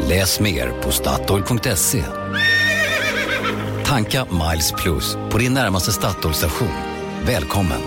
[0.00, 2.04] Läs mer på Statoil.se.
[3.84, 6.68] Tanka Miles Plus på din närmaste Statoil-station.
[7.26, 7.80] Välkommen!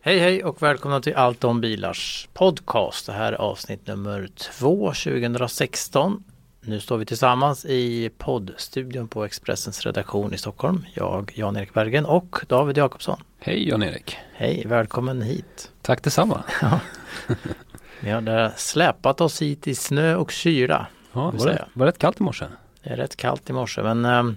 [0.00, 3.06] Hej hej och välkomna till Allt om bilars podcast.
[3.06, 6.24] Det här är avsnitt nummer 2 2016.
[6.60, 10.84] Nu står vi tillsammans i poddstudion på Expressens redaktion i Stockholm.
[10.94, 13.20] Jag, Jan-Erik Bergen och David Jakobsson.
[13.46, 14.16] Hej Jan-Erik!
[14.32, 15.72] Hej, välkommen hit!
[15.82, 16.44] Tack detsamma!
[18.00, 20.86] Vi har släpat oss hit i snö och kyla.
[21.12, 22.46] Ja, var det var rätt kallt i morse?
[22.82, 24.36] Det är rätt kallt i morse men um,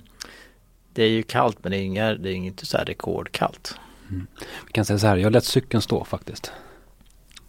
[0.93, 3.75] det är ju kallt men det är, inga, det är inte så här rekordkallt.
[4.09, 4.27] Mm.
[4.65, 6.51] Vi kan säga så här, jag lät cykeln stå faktiskt.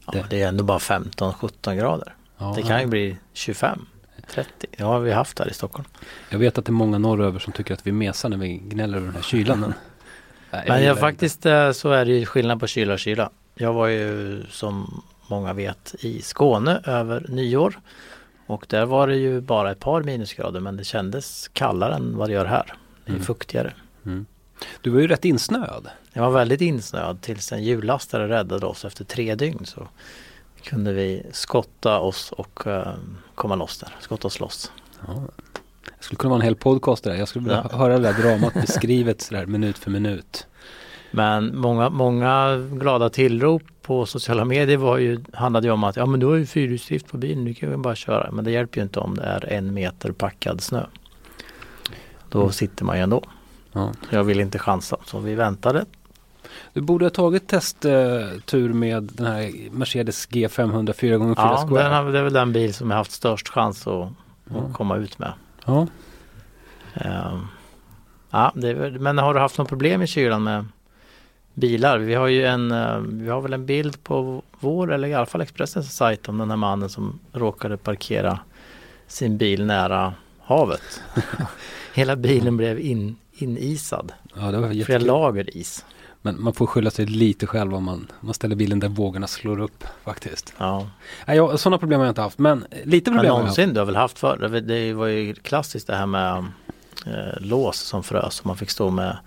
[0.06, 2.14] Ja, det, det är ändå bara 15-17 grader.
[2.38, 3.86] Ja, det kan ju bli 25.
[4.30, 5.88] 30, det har vi haft här i Stockholm.
[6.30, 8.96] Jag vet att det är många norröver som tycker att vi mesar när vi gnäller
[8.96, 9.74] över den här kylan.
[10.50, 13.30] Men, jag faktiskt eh, så är det ju skillnad på kyla och kyla.
[13.54, 17.80] Jag var ju som många vet i Skåne över nyår.
[18.46, 22.28] Och där var det ju bara ett par minusgrader men det kändes kallare än vad
[22.28, 22.74] det gör här.
[23.04, 23.24] Det är mm.
[23.24, 23.72] fuktigare.
[24.06, 24.26] Mm.
[24.80, 25.88] Du var ju rätt insnöad.
[26.12, 29.60] Jag var väldigt insnöad tills en jullastare räddade oss efter tre dygn.
[29.64, 29.88] Så
[30.62, 32.94] kunde vi skotta oss och uh,
[33.34, 34.72] komma loss där, skotta oss loss.
[35.06, 35.22] Ja.
[35.98, 37.14] Det skulle kunna vara en hel podcast där.
[37.14, 37.78] Jag skulle vilja ja.
[37.78, 40.46] höra det där dramat beskrivet sådär minut för minut.
[41.10, 46.06] Men många, många glada tillrop på sociala medier var ju, handlade ju om att ja
[46.06, 48.30] men du har ju fyrhjulsdrift på bilen, du kan ju bara köra.
[48.30, 50.84] Men det hjälper ju inte om det är en meter packad snö.
[52.28, 52.52] Då mm.
[52.52, 53.22] sitter man ju ändå.
[53.72, 53.92] Ja.
[54.10, 55.84] Jag vill inte chansa så vi väntade
[56.72, 61.66] du borde ha tagit testtur med den här Mercedes G500 4x4 ja.
[61.70, 64.08] Ja, det är väl den bil som jag haft störst chans att,
[64.50, 65.32] att komma ut med.
[65.68, 65.86] Ja.
[66.94, 67.48] Um,
[68.30, 70.64] ja, är, men har du haft något problem i kylan med
[71.54, 71.98] bilar?
[71.98, 75.26] Vi har ju en, uh, vi har väl en bild på vår, eller i alla
[75.26, 78.40] fall Expressens sajt om den här mannen som råkade parkera
[79.06, 81.02] sin bil nära havet.
[81.94, 84.12] Hela bilen blev in, inisad.
[84.34, 85.84] Ja, det var Flera lager is.
[86.22, 89.60] Men man får skylla sig lite själv om man, man ställer bilen där vågorna slår
[89.60, 90.54] upp faktiskt.
[90.58, 90.88] Ja.
[91.26, 93.86] Nej, jag, sådana problem har jag inte haft men lite problem men någonsin du har
[93.86, 94.60] väl haft förr?
[94.60, 96.36] Det var ju klassiskt det här med
[97.06, 99.18] eh, lås som frös och man fick stå med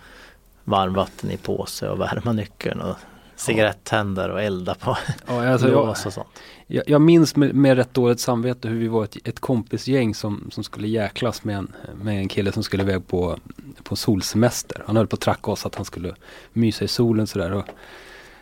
[0.63, 2.95] varmvatten i påse och värma nyckeln och
[3.41, 4.97] cigarettänder och elda på
[5.27, 6.27] ja, alltså lås och sånt.
[6.67, 10.49] Jag, jag minns med, med rätt dåligt samvete hur vi var ett, ett kompisgäng som,
[10.51, 11.71] som skulle jäklas med en,
[12.01, 13.37] med en kille som skulle iväg på,
[13.83, 14.83] på solsemester.
[14.87, 16.15] Han höll på att tracka oss att han skulle
[16.53, 17.51] mysa i solen sådär.
[17.51, 17.65] Och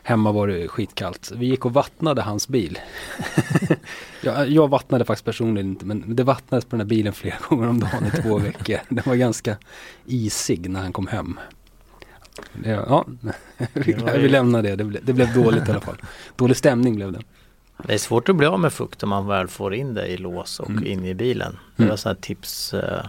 [0.04, 1.32] hemma var det skitkallt.
[1.36, 2.80] Vi gick och vattnade hans bil.
[4.22, 7.68] jag, jag vattnade faktiskt personligen inte men det vattnades på den här bilen flera gånger
[7.68, 8.80] om dagen i två veckor.
[8.90, 9.58] Den var ganska
[10.06, 11.40] isig när han kom hem.
[12.54, 13.06] Det, ja,
[13.74, 14.76] vi, vi lämnar det.
[14.76, 15.98] Det, ble, det blev dåligt i alla fall.
[16.36, 17.22] Dålig stämning blev det.
[17.84, 20.18] Det är svårt att bli av med fukt om man väl får in det i
[20.18, 20.86] lås och mm.
[20.86, 21.58] in i bilen.
[21.76, 21.98] Det var mm.
[21.98, 23.06] sådana tips eh,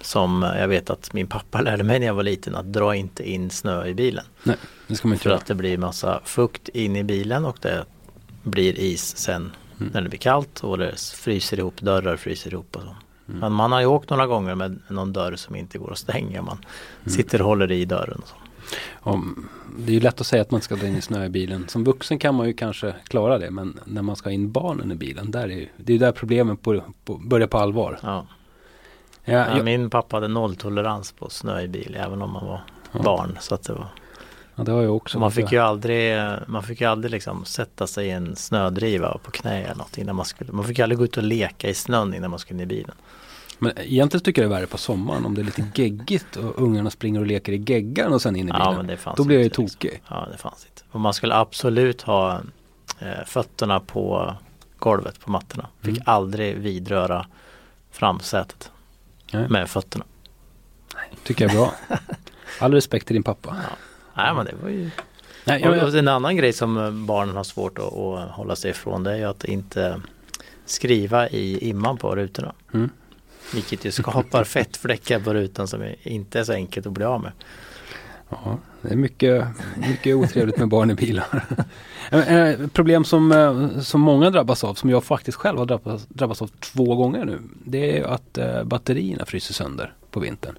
[0.00, 3.30] som jag vet att min pappa lärde mig när jag var liten att dra inte
[3.30, 4.24] in snö i bilen.
[4.42, 4.56] Nej,
[4.86, 5.38] det ska man inte För göra.
[5.38, 7.84] att det blir massa fukt in i bilen och det
[8.42, 9.92] blir is sen mm.
[9.92, 12.96] när det blir kallt och det fryser ihop, dörrar fryser ihop och så.
[13.28, 13.40] Mm.
[13.40, 16.42] Men man har ju åkt några gånger med någon dörr som inte går att stänga.
[16.42, 16.58] Man
[17.00, 17.10] mm.
[17.10, 18.20] sitter och håller i dörren.
[18.22, 18.34] Och så.
[19.00, 21.28] Om, det är ju lätt att säga att man ska dra in i snö i
[21.28, 21.68] bilen.
[21.68, 23.50] Som vuxen kan man ju kanske klara det.
[23.50, 25.30] Men när man ska in barnen i bilen.
[25.30, 27.98] Där är, det är där problemen på, på, börjar på allvar.
[28.02, 28.26] Ja.
[29.24, 31.96] Ja, ja, min pappa hade nolltolerans på snö i bil.
[32.00, 32.60] Även om man var
[32.92, 33.02] ja.
[33.02, 33.38] barn.
[33.40, 33.88] Så att det var
[34.58, 35.18] Ja, det har jag också.
[35.18, 39.30] Man fick ju aldrig, man fick ju aldrig liksom sätta sig i en snödriva på
[39.30, 40.52] knä eller något innan man skulle.
[40.52, 42.94] Man fick aldrig gå ut och leka i snön innan man skulle in i bilen.
[43.58, 46.62] Men egentligen tycker jag det är värre på sommaren om det är lite geggigt och
[46.62, 48.60] ungarna springer och leker i geggan och sen in i bilen.
[48.64, 49.66] Ja, men det fanns Då blir jag ju liksom.
[49.66, 49.90] tokig.
[49.90, 50.16] Liksom.
[50.16, 50.82] Ja, det fanns inte.
[50.90, 52.40] Och man skulle absolut ha
[52.98, 54.34] eh, fötterna på
[54.78, 55.68] golvet på mattorna.
[55.80, 56.02] Fick mm.
[56.06, 57.26] aldrig vidröra
[57.90, 58.70] framsätet
[59.32, 59.48] Nej.
[59.48, 60.04] med fötterna.
[60.94, 61.74] Nej, tycker jag är bra.
[62.60, 63.56] All respekt till din pappa.
[63.62, 63.76] Ja.
[64.14, 64.90] Nej men det var ju
[65.44, 65.98] Nej, jag, jag...
[65.98, 69.24] En annan grej som barnen har svårt att, att hålla sig ifrån det är ju
[69.24, 70.00] att inte
[70.64, 72.52] skriva i imman på rutorna.
[72.74, 72.90] Mm.
[73.54, 77.32] Vilket ju skapar fettfläckar på rutan som inte är så enkelt att bli av med.
[78.28, 79.46] Ja, det är mycket,
[79.76, 81.44] mycket otrevligt med barn i bilar.
[82.10, 86.06] Eh, eh, problem som, eh, som många drabbas av, som jag faktiskt själv har drabbats,
[86.08, 87.38] drabbats av två gånger nu.
[87.64, 90.58] Det är att batterierna fryser sönder på vintern.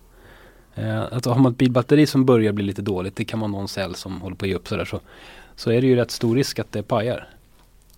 [1.12, 3.96] Alltså har man ett bilbatteri som börjar bli lite dåligt, det kan vara någon cell
[3.96, 5.00] som håller på att ge upp sådär, så,
[5.56, 7.28] så är det ju rätt stor risk att det pajar.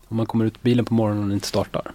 [0.07, 1.91] Om man kommer ut bilen på morgonen och den inte startar.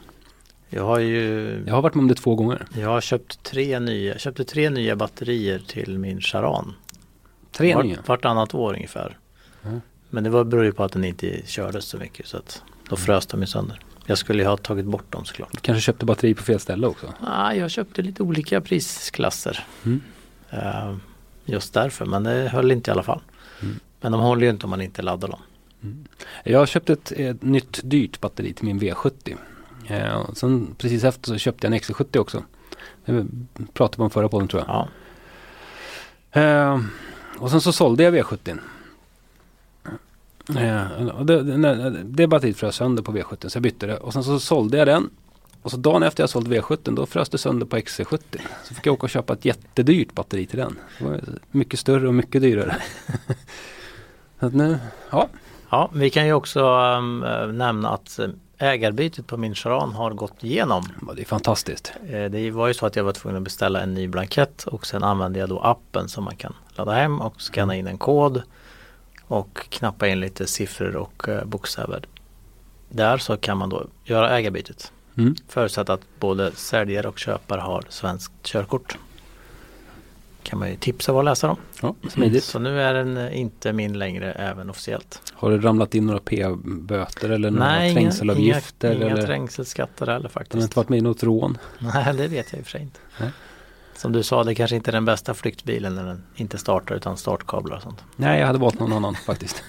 [0.68, 2.66] Jag har ju Jag har varit med om det två gånger.
[2.78, 6.74] Jag har köpt tre nya, jag köpte tre nya batterier till min Charan.
[7.52, 7.98] Tre Vart, nya.
[8.06, 9.18] Vartannat år ungefär.
[9.64, 9.80] Mm.
[10.10, 12.96] Men det var, beror ju på att den inte kördes så mycket så att då
[12.96, 13.80] frös de ju sönder.
[14.06, 15.52] Jag skulle ju ha tagit bort dem såklart.
[15.52, 17.12] Du kanske köpte batteri på fel ställe också?
[17.20, 19.64] Ah, jag köpte lite olika prisklasser.
[19.84, 20.02] Mm.
[20.50, 20.96] Eh,
[21.44, 23.20] just därför, men det höll inte i alla fall.
[23.62, 23.80] Mm.
[24.00, 25.40] Men de håller ju inte om man inte laddar dem.
[26.44, 29.36] Jag har köpt ett, ett nytt dyrt batteri till min V70.
[29.88, 32.42] Eh, sen precis efter så köpte jag en XC70 också.
[33.04, 33.26] Det
[33.72, 34.88] pratade vi om förra podden tror jag.
[36.32, 36.40] Ja.
[36.40, 36.80] Eh,
[37.38, 38.58] och sen så sålde jag V70.
[40.48, 43.96] Eh, det, det, det batteriet frös sönder på V70 så jag bytte det.
[43.96, 45.10] Och sen så sålde jag den.
[45.62, 48.40] Och så dagen efter jag sålt V70 då frös det sönder på XC70.
[48.64, 50.78] Så fick jag åka och köpa ett jättedyrt batteri till den.
[50.98, 52.76] Det var mycket större och mycket dyrare.
[54.40, 54.78] så att nu,
[55.10, 55.28] ja.
[55.70, 57.18] ja, vi kan ju också um,
[57.58, 60.84] nämna att eh, ägarbytet på min Charan har gått igenom.
[61.16, 61.92] Det är fantastiskt.
[62.08, 64.86] Eh, Det var ju så att jag var tvungen att beställa en ny blankett och
[64.86, 68.42] sen använde jag då appen som man kan ladda hem och scanna in en kod
[69.22, 72.04] och knappa in lite siffror och eh, bokstäver.
[72.88, 74.92] Där så kan man då göra ägarbytet.
[75.16, 75.34] Mm.
[75.48, 78.98] Förutsatt att både säljare och köpare har svenskt körkort.
[80.46, 81.56] Kan man ju tipsa våra läsare om.
[81.82, 82.44] Ja, smidigt.
[82.44, 85.22] Så nu är den eh, inte min längre även officiellt.
[85.34, 88.92] Har det ramlat in några p-böter eller några Nej, trängselavgifter?
[88.94, 89.26] inga, inga eller?
[89.26, 90.62] trängselskatter heller Den har faktiskt.
[90.62, 91.58] inte varit med i något rån?
[91.78, 93.00] Nej, det vet jag i och för sig inte.
[93.20, 93.30] Nej.
[93.96, 97.16] Som du sa, det kanske inte är den bästa flyktbilen när den inte startar utan
[97.16, 98.04] startkablar och sånt.
[98.16, 99.62] Nej, jag hade valt någon annan faktiskt.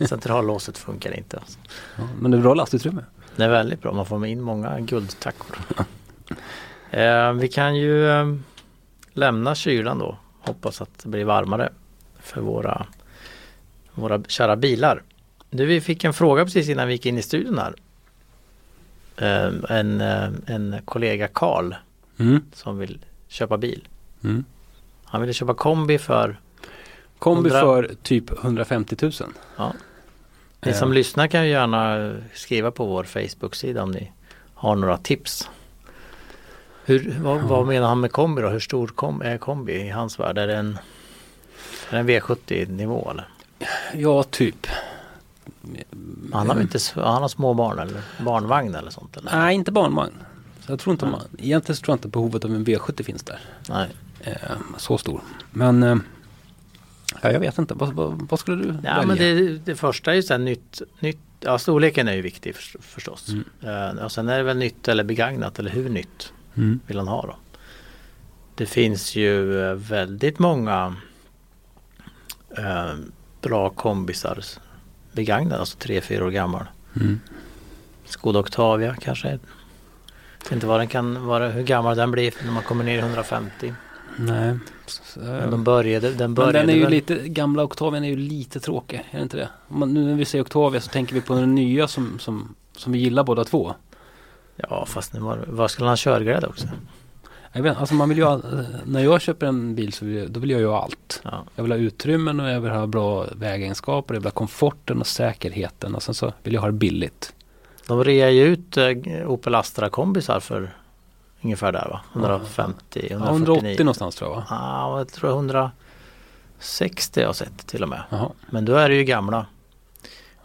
[0.08, 1.36] Centrallåset funkar inte.
[1.36, 1.58] Alltså.
[1.96, 3.04] Ja, men det är bra lastutrymme.
[3.36, 5.56] Det är väldigt bra, man får med in många guldtackor.
[6.90, 8.26] eh, vi kan ju eh,
[9.14, 10.18] lämna kylan då.
[10.40, 11.72] Hoppas att det blir varmare
[12.20, 12.86] för våra,
[13.94, 15.02] våra kära bilar.
[15.50, 17.74] Du, vi fick en fråga precis innan vi gick in i studion här.
[19.16, 21.74] Eh, en, eh, en kollega Karl
[22.18, 22.42] Mm.
[22.52, 23.88] som vill köpa bil.
[24.24, 24.44] Mm.
[25.04, 26.40] Han ville köpa kombi för
[27.18, 29.12] Kombi 100 för typ 150 000.
[29.56, 29.72] Ja.
[30.60, 30.76] Ni Eh.
[30.78, 34.12] som lyssnar kan ju gärna skriva på vår Facebook-sida om ni
[34.54, 35.50] har några tips.
[36.84, 38.48] Hur, vad, vad menar han med kombi då?
[38.48, 40.38] Hur stor kom, är kombi i hans värld?
[40.38, 40.78] Är det en,
[41.90, 43.28] är det en V70 nivå eller?
[43.94, 44.66] Ja, typ.
[46.32, 49.16] Han har, inte, han har små barn eller barnvagn eller sånt?
[49.16, 49.32] Eller?
[49.36, 50.14] Nej, inte barnvagn.
[50.66, 53.40] Så jag tror inte man, egentligen tror jag inte behovet av en V70 finns där.
[53.68, 53.88] Nej.
[54.20, 54.32] Eh,
[54.78, 55.20] så stor.
[55.50, 55.96] Men eh,
[57.22, 57.74] ja, jag vet inte.
[57.74, 59.06] Vad, vad, vad skulle du Ja, välja?
[59.06, 62.78] men det, det första är ju så nytt, nytt ja storleken är ju viktig för,
[62.82, 63.28] förstås.
[63.28, 63.98] Mm.
[63.98, 66.80] Eh, och sen är det väl nytt eller begagnat eller hur nytt Mm.
[66.86, 67.36] vill han ha då?
[68.54, 70.96] Det finns ju eh, väldigt många
[72.58, 72.94] eh,
[73.40, 74.44] bra kombisar
[75.12, 76.64] begagnade, alltså 3-4 år gammal.
[76.96, 77.20] Mm.
[78.04, 79.28] Skoda Octavia kanske.
[79.28, 79.38] Jag
[80.44, 83.00] vet inte vad den kan vara, hur gammal den blir när man kommer ner i
[83.00, 83.74] 150.
[84.16, 84.58] Nej.
[85.16, 88.16] Men de började, den Men började den är ju väl, lite, gamla Octavian är ju
[88.16, 89.48] lite tråkig, är det inte det?
[89.68, 92.92] Man, nu när vi säger Octavia så tänker vi på den nya som, som, som
[92.92, 93.74] vi gillar båda två.
[94.56, 96.68] Ja fast nu var, vad skulle han ha körgrädde också?
[97.52, 98.40] Jag vet, alltså man vill ju
[98.84, 101.20] när jag köper en bil så vill jag, då vill jag ju allt.
[101.24, 101.44] Ja.
[101.56, 105.06] Jag vill ha utrymmen och jag vill ha bra vägegenskaper, jag vill ha komforten och
[105.06, 107.34] säkerheten och sen så vill jag ha det billigt.
[107.86, 108.86] De rear ju ut eh,
[109.26, 110.74] Opel Astra kombisar för
[111.40, 112.00] ungefär där va?
[112.12, 113.26] 150, Ja, 149.
[113.26, 114.44] 180 någonstans tror jag va?
[114.50, 118.02] Ja, jag tror 160 har jag sett till och med.
[118.10, 118.30] Jaha.
[118.50, 119.46] Men då är det ju gamla,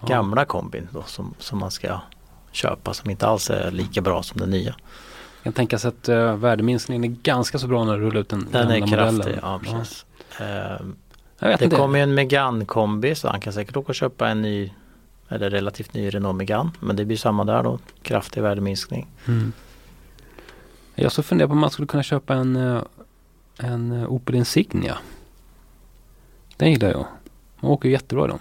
[0.08, 2.00] gamla kombin då som, som man ska
[2.51, 4.75] köpa som inte alls är lika bra som den nya.
[5.38, 8.29] Jag kan tänka sig att uh, värdeminskningen är ganska så bra när du rullar ut
[8.29, 9.15] den Den är modellen.
[9.15, 10.06] kraftig, ja precis.
[10.39, 10.96] Ehm,
[11.39, 14.27] Jag vet det kommer ju en Megane kombi så han kan säkert åka och köpa
[14.27, 14.72] en ny
[15.29, 16.72] eller relativt ny Renault Megane.
[16.79, 19.08] Men det blir samma där då, kraftig värdeminskning.
[19.27, 19.51] Mm.
[20.96, 22.82] Jag så funderar på om man skulle kunna köpa en, eh,
[23.58, 24.98] en eh, Opel Insignia.
[26.58, 27.06] Den gillar jag.
[27.60, 28.39] Man åker ju jättebra i dem.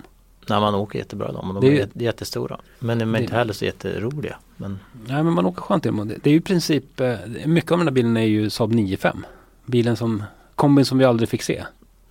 [0.48, 2.60] När man åker jättebra då, men de Det är ju- jätte- jättestora.
[2.78, 4.36] Men de är inte heller så jätteroliga.
[4.56, 6.08] Men Nej men man åker skönt i dem.
[6.22, 9.26] Det är ju i princip, eh, mycket av den här bilen är ju Saab 9-5.
[9.66, 10.22] Bilen som,
[10.54, 11.64] kombin som vi aldrig fick se.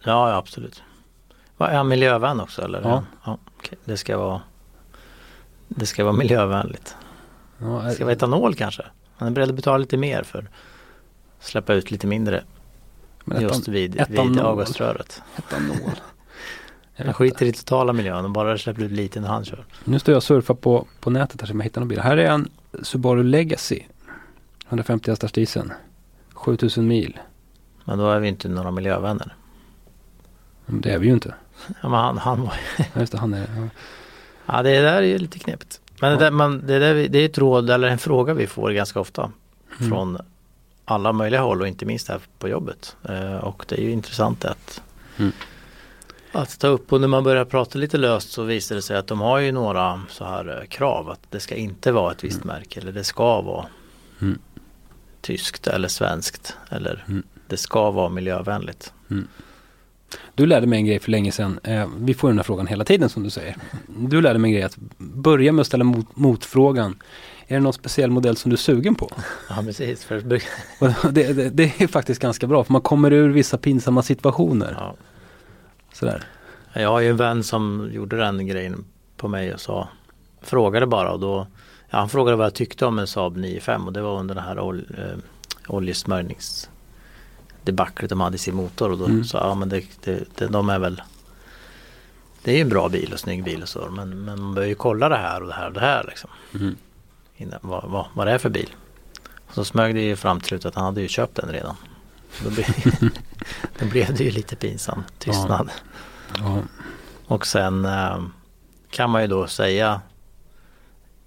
[0.04, 0.84] ja, ja absolut.
[1.58, 2.82] Är han miljövän också eller?
[2.82, 3.04] Ja.
[3.26, 3.78] ja okej.
[3.86, 4.42] Det ska vara
[5.68, 6.96] Det ska vara miljövänligt.
[7.58, 8.84] Ja, Det ska vara etanol kanske.
[9.18, 12.44] Han är beredd att betala lite mer för att släppa ut lite mindre
[13.26, 14.40] men just vid, vid etanol.
[14.40, 15.22] avgasröret.
[15.38, 15.92] Etanol.
[17.06, 19.66] Han skiter i totala miljön och bara släpper ut lite när han kör.
[19.84, 22.00] Nu står jag och surfar på, på nätet här som jag hittar någon bil.
[22.00, 22.50] Här är en
[22.82, 23.84] Subaru Legacy.
[24.68, 25.72] 150 hästars diesel.
[26.34, 27.20] 7000 mil.
[27.86, 29.36] Men då är vi inte några miljövänner.
[30.66, 31.34] Men Det är vi ju inte.
[31.68, 33.68] Ja, men han, han var Ja, Just det, han är ja.
[34.46, 35.82] Ja det där är ju lite knepigt.
[36.02, 38.48] Men det, där, man, det, där, vi- det är ett råd eller en fråga vi
[38.48, 39.32] får ganska ofta.
[39.80, 39.90] Mm.
[39.92, 40.18] Från
[40.86, 42.96] alla möjliga håll och inte minst här på jobbet.
[43.10, 44.82] Eh, och det är ju intressant att,
[45.18, 45.32] Mm.
[46.42, 49.08] Att ta upp och när man börjar prata lite löst så visar det sig att
[49.08, 51.10] de har ju några så här eh, krav.
[51.10, 53.66] Att det ska inte vara ett visst märke eller det ska vara
[54.22, 54.40] Mm.
[55.22, 56.56] tyskt eller svenskt.
[56.70, 57.24] Eller Mm.
[57.48, 58.94] det ska vara miljövänligt.
[60.36, 61.60] Du lärde mig en grej för länge sedan.
[61.64, 63.56] Eh, vi får den här frågan hela tiden som du säger.
[63.88, 66.96] Du lärde mig en grej att börja med att ställa mot, motfrågan.
[67.48, 69.12] Är det någon speciell modell som du är sugen på?
[69.50, 70.04] Ja precis.
[70.04, 70.22] För,
[71.12, 74.76] det, det, det är faktiskt ganska bra för man kommer ur vissa pinsamma situationer.
[74.80, 74.96] ja.
[76.00, 76.24] Sådär.
[76.74, 78.86] Jag har ju en vän som gjorde den grejen
[79.18, 79.88] på mig och sa
[80.42, 81.48] Frågade bara och då
[81.90, 84.44] ja, Han frågade vad jag tyckte om en Saab 9-5 och det var under den
[84.44, 85.18] här ol, eh,
[85.68, 86.70] oljesmörjnings
[87.64, 89.24] debaclet de hade i sin motor och då Mm.
[89.24, 91.02] sa ja men det, det, det, de är väl
[92.44, 94.70] Det är ju en bra bil och snygg bil och så men, men man behöver
[94.70, 96.76] ju kolla det här och det här och det här liksom Mm.
[97.38, 98.70] innan, vad, vad, vad det är för bil.
[99.54, 101.76] Så smög det ju fram till slut att han hade ju köpt den redan.
[102.44, 102.66] Då blev,
[103.80, 105.70] då blev det ju lite pinsam tystnad.
[105.74, 105.87] Ja.
[107.28, 108.24] Och sen eh,
[108.90, 110.02] kan man ju då säga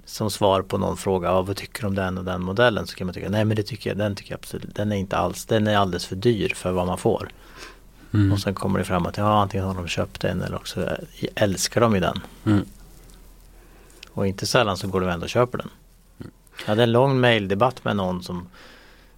[0.05, 2.87] som svar på någon fråga, ja, vad tycker du om den och den modellen?
[2.87, 4.97] Så kan man tycka, nej men det tycker jag, den tycker jag absolut, den är
[4.97, 7.29] inte alls, den är alldeles för dyr för vad man får.
[8.15, 8.33] Mm.
[8.33, 10.97] Och sen kommer det fram att ja, antingen har de köpt den eller också
[11.35, 12.21] älskar de ju den.
[12.45, 12.65] Mm.
[14.13, 15.69] Och inte sällan så går de ändå och köper den.
[16.61, 18.49] Jag hade en lång maildebatt med någon som,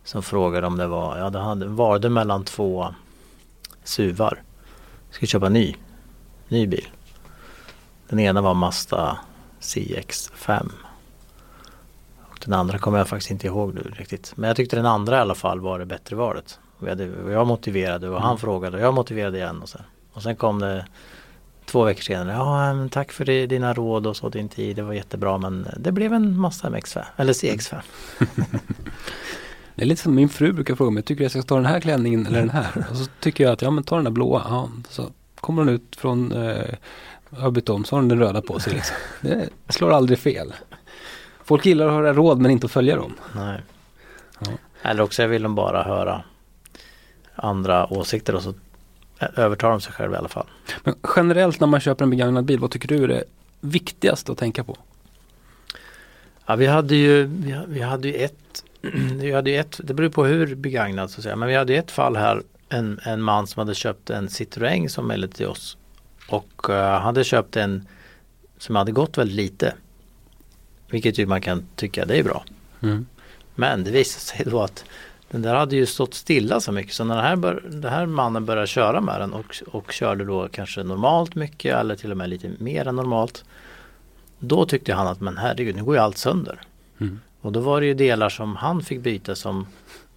[0.05, 2.95] som frågade om det var, ja det hade, var det mellan två
[3.85, 4.43] suvar.
[5.12, 5.75] Ska köpa en ny,
[6.49, 6.87] ny bil.
[8.09, 9.19] Den ena var Mazda
[9.61, 10.71] CX5.
[12.21, 14.33] Och den andra kommer jag faktiskt inte ihåg nu riktigt.
[14.37, 16.59] Men jag tyckte den andra i alla fall var det bättre valet.
[16.81, 19.62] Jag, hade- jag motiverade och han frågade och jag motiverade igen.
[19.62, 20.87] Och sen, och sen kom det
[21.66, 22.33] två veckor senare.
[22.37, 24.76] Ja, tack för det, dina råd och så din tid.
[24.76, 27.81] Det var jättebra men det blev en Mazda MX5 eller CX5.
[29.75, 31.67] Det är lite som min fru brukar fråga mig, tycker du jag ska ta den
[31.67, 32.87] här klänningen eller den här?
[32.91, 34.43] Och så tycker jag att, ja men ta den där blåa.
[34.45, 35.11] Ja, så
[35.41, 36.64] kommer hon ut från, eh,
[37.31, 38.97] har bytt om, så har hon den röda på sig liksom.
[39.21, 40.52] Det slår aldrig fel.
[41.45, 43.14] Folk gillar att höra råd men inte att följa dem.
[43.35, 43.61] Nej.
[44.38, 44.47] Ja.
[44.83, 46.25] Eller också vill de bara höra
[47.35, 48.55] andra åsikter och så
[49.37, 50.47] övertar de sig själva i alla fall.
[50.85, 53.25] Men generellt när man köper en begagnad bil, vad tycker du är det
[53.61, 54.76] viktigaste att tänka på?
[56.47, 58.62] Ja, vi hade ju, vi, ha- vi hade ju ett,
[59.21, 61.91] vi hade ett, det beror på hur begagnad så att säga, men vi hade ett
[61.91, 65.77] fall här, en, en man som hade köpt en Citroën som mejlade till oss
[66.29, 67.89] och eh, hade köpt en
[68.59, 69.75] som hade gått väldigt lite.
[70.91, 72.45] Vilket ju man kan tycka det är bra.
[72.81, 73.07] Mm.
[73.55, 74.85] Men det visade sig då att
[75.31, 78.07] den där hade ju stått stilla så mycket så när den här, bör, den här
[78.07, 82.17] mannen började köra med den och, och körde då kanske normalt mycket eller till och
[82.17, 83.45] med lite mer än normalt.
[84.39, 86.61] Då tyckte han att men herregud nu går ju allt sönder.
[87.01, 87.21] Mm.
[87.42, 89.66] Och då var det ju delar som han fick byta som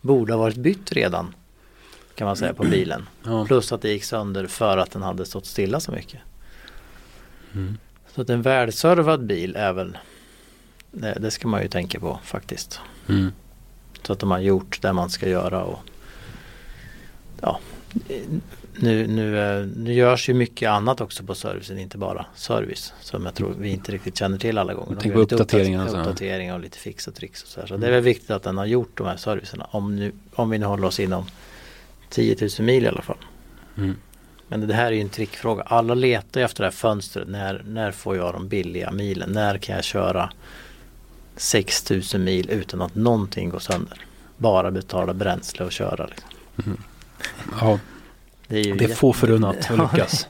[0.02, 1.36] borde ha varit bytt redan.
[2.16, 3.08] Kan man säga på bilen.
[3.24, 3.46] Ja.
[3.46, 6.20] Plus att det gick sönder för att den hade stått stilla så mycket.
[7.54, 7.78] Mm.
[8.16, 9.98] Så att en välservad bil är väl
[10.92, 12.80] det, det ska man ju tänka på faktiskt.
[13.10, 13.32] Mm.
[14.04, 15.80] Så att de har gjort det man ska göra och
[17.42, 17.60] ja,
[18.80, 22.94] nu, nu, eh, nu görs ju mycket annat också på servicen, inte bara service.
[23.02, 25.06] Som jag tror vi inte riktigt känner till alla gånger.
[25.06, 25.88] Gör på uppdateringar.
[25.88, 26.00] Mm.
[26.00, 27.68] Uppdateringar och lite fix och tricks och så här.
[27.68, 29.68] Så det är väl viktigt att den har gjort de här servicerna.
[29.72, 31.26] Om, nu, om vi nu håller oss inom
[32.10, 33.18] 10 000 mil i alla fall.
[33.78, 33.96] Mm.
[34.48, 35.64] Men det här är ju en trickfråga.
[35.64, 37.28] Alla letar ju efter det här fönstret.
[37.28, 39.32] När, när får jag de billiga milen?
[39.32, 40.30] När kan jag köra
[41.36, 44.02] 6000 mil utan att någonting går sönder?
[44.38, 46.06] Bara betala bränsle och köra.
[46.06, 46.78] Liksom.
[47.62, 47.80] Ja,
[48.48, 50.28] Det är ju det är få förunnat att lyckas.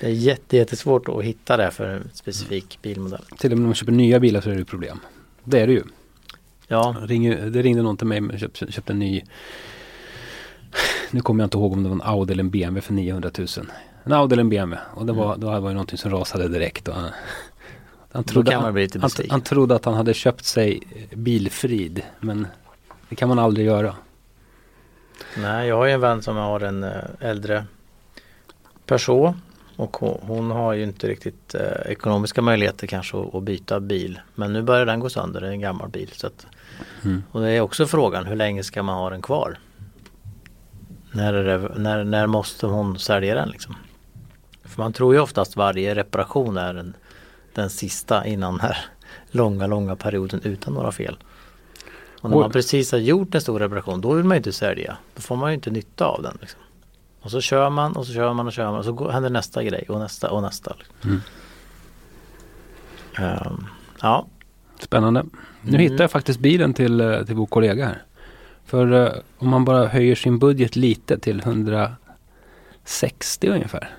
[0.00, 3.24] Det är jätte, jättesvårt att hitta det för en specifik bilmodell.
[3.38, 5.00] Till och med när man köper nya bilar så är det ju problem.
[5.44, 5.82] Det är det ju.
[6.68, 9.22] Ja, det ringde någon till mig och köpte, köpte en ny
[11.10, 13.30] Nu kommer jag inte ihåg om det var en Audi eller en BMW för 900
[13.38, 13.48] 000
[14.04, 16.88] En Audi eller en BMW och det var, då var det någonting som rasade direkt
[16.88, 17.10] och han,
[18.12, 20.80] han, trodde, han, han, han trodde att han hade köpt sig
[21.14, 22.46] bilfrid Men
[23.08, 23.94] det kan man aldrig göra
[25.36, 27.64] nej jag har ju en vän som har en eh, äldre
[28.86, 29.34] Peugeot
[29.76, 34.20] och hon, har ju inte riktigt eh, ekonomiska möjligheter kanske att, att byta bil.
[34.34, 36.10] Men nu börjar den gå sönder, det är en gammal bil.
[36.12, 36.46] Så att,
[37.04, 37.22] Mm.
[37.30, 39.58] Och det är också frågan, hur länge ska man ha den kvar?
[41.12, 43.76] När, är det, när, när måste hon sälja den liksom?
[44.64, 46.94] För man tror ju oftast varje reparation är den,
[47.54, 48.76] den sista innan den här
[49.30, 51.18] långa, långa perioden utan några fel.
[52.24, 54.96] Och när man precis har gjort en stor reparation då vill man ju inte sälja.
[55.14, 56.38] Då får man ju inte nytta av den.
[56.40, 56.60] Liksom.
[57.20, 59.30] Och så kör man och så kör man och kör man och så går, händer
[59.30, 60.76] nästa grej och nästa och nästa.
[60.78, 61.10] Liksom.
[61.10, 61.20] Mm.
[63.18, 63.66] Ehm,
[64.02, 64.26] ja,
[64.80, 65.24] Spännande.
[65.62, 65.80] Nu Mm.
[65.80, 68.02] hittar jag faktiskt bilen till, eh, till vår kollega här.
[68.64, 73.90] För eh, om man bara höjer sin budget lite till 160 ungefär.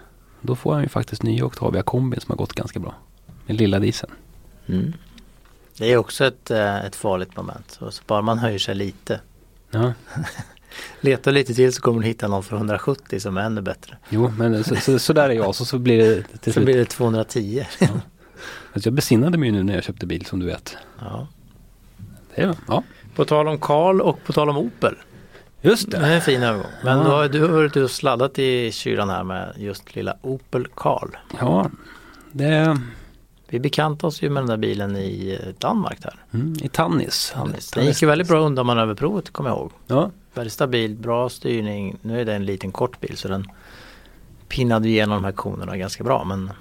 [0.41, 2.96] Då får han ju faktiskt nya Octavia kombin som har gått ganska bra.
[3.46, 4.13] Med lilla dieseln.
[4.67, 4.94] mm.
[5.77, 7.72] Det är också ett, eh, ett farligt moment.
[7.79, 9.20] Så, så bara man höjer sig lite.
[9.72, 9.94] Ja,
[11.01, 13.98] Letar lite till så kommer du hitta någon för 170 som är ännu bättre.
[14.10, 15.55] jo men så, så, så där är jag.
[15.55, 17.65] Så, så blir det till Så blir det 210.
[18.74, 20.77] Alltså jag besinnade mig ju nu när jag köpte bil som du vet.
[21.00, 21.27] Ja.
[22.36, 22.84] Det är, ja,
[23.15, 24.96] På tal om Karl och på tal om Opel.
[25.62, 26.05] just Det det.
[26.08, 26.72] är en fin övergång.
[26.84, 27.03] Men Ja.
[27.03, 30.67] då har du har varit ute och sladdat i kylan här med just lilla Opel
[30.75, 31.10] Karl.
[31.39, 31.70] Ja,
[32.32, 32.77] det
[33.49, 36.15] Vi bekantade oss ju med den där bilen i eh, Danmark där.
[36.33, 37.33] mm, i Tannis.
[37.73, 39.71] Den gick ju väldigt bra undan manöverprovet kommer jag ihåg.
[39.87, 41.97] Ja, Väldigt stabil, bra styrning.
[42.01, 43.47] Nu är det en liten kort bil så den
[44.47, 46.23] pinnade igenom de här konerna ganska bra.
[46.23, 46.51] Men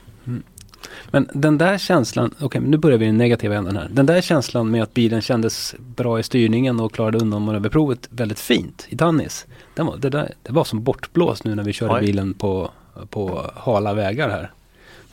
[1.10, 3.88] Men den där känslan, okej men nu börjar vi i den negativa änden här.
[3.92, 8.40] Den där känslan med att bilen kändes bra i styrningen och klarade undan manöverprovet väldigt
[8.40, 9.46] fint i Tannis.
[9.74, 12.00] Den var, det, där, det var som bortblåst nu när vi körde Oj.
[12.00, 12.70] bilen på,
[13.10, 14.50] på hala vägar här.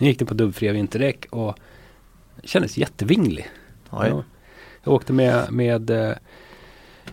[0.01, 1.55] Nu gick det på dubbfria vinterdäck och
[2.43, 3.49] kändes jättevinglig.
[3.89, 4.07] oj.
[4.09, 4.23] Ja.
[4.83, 6.09] Jag åkte med, med eh,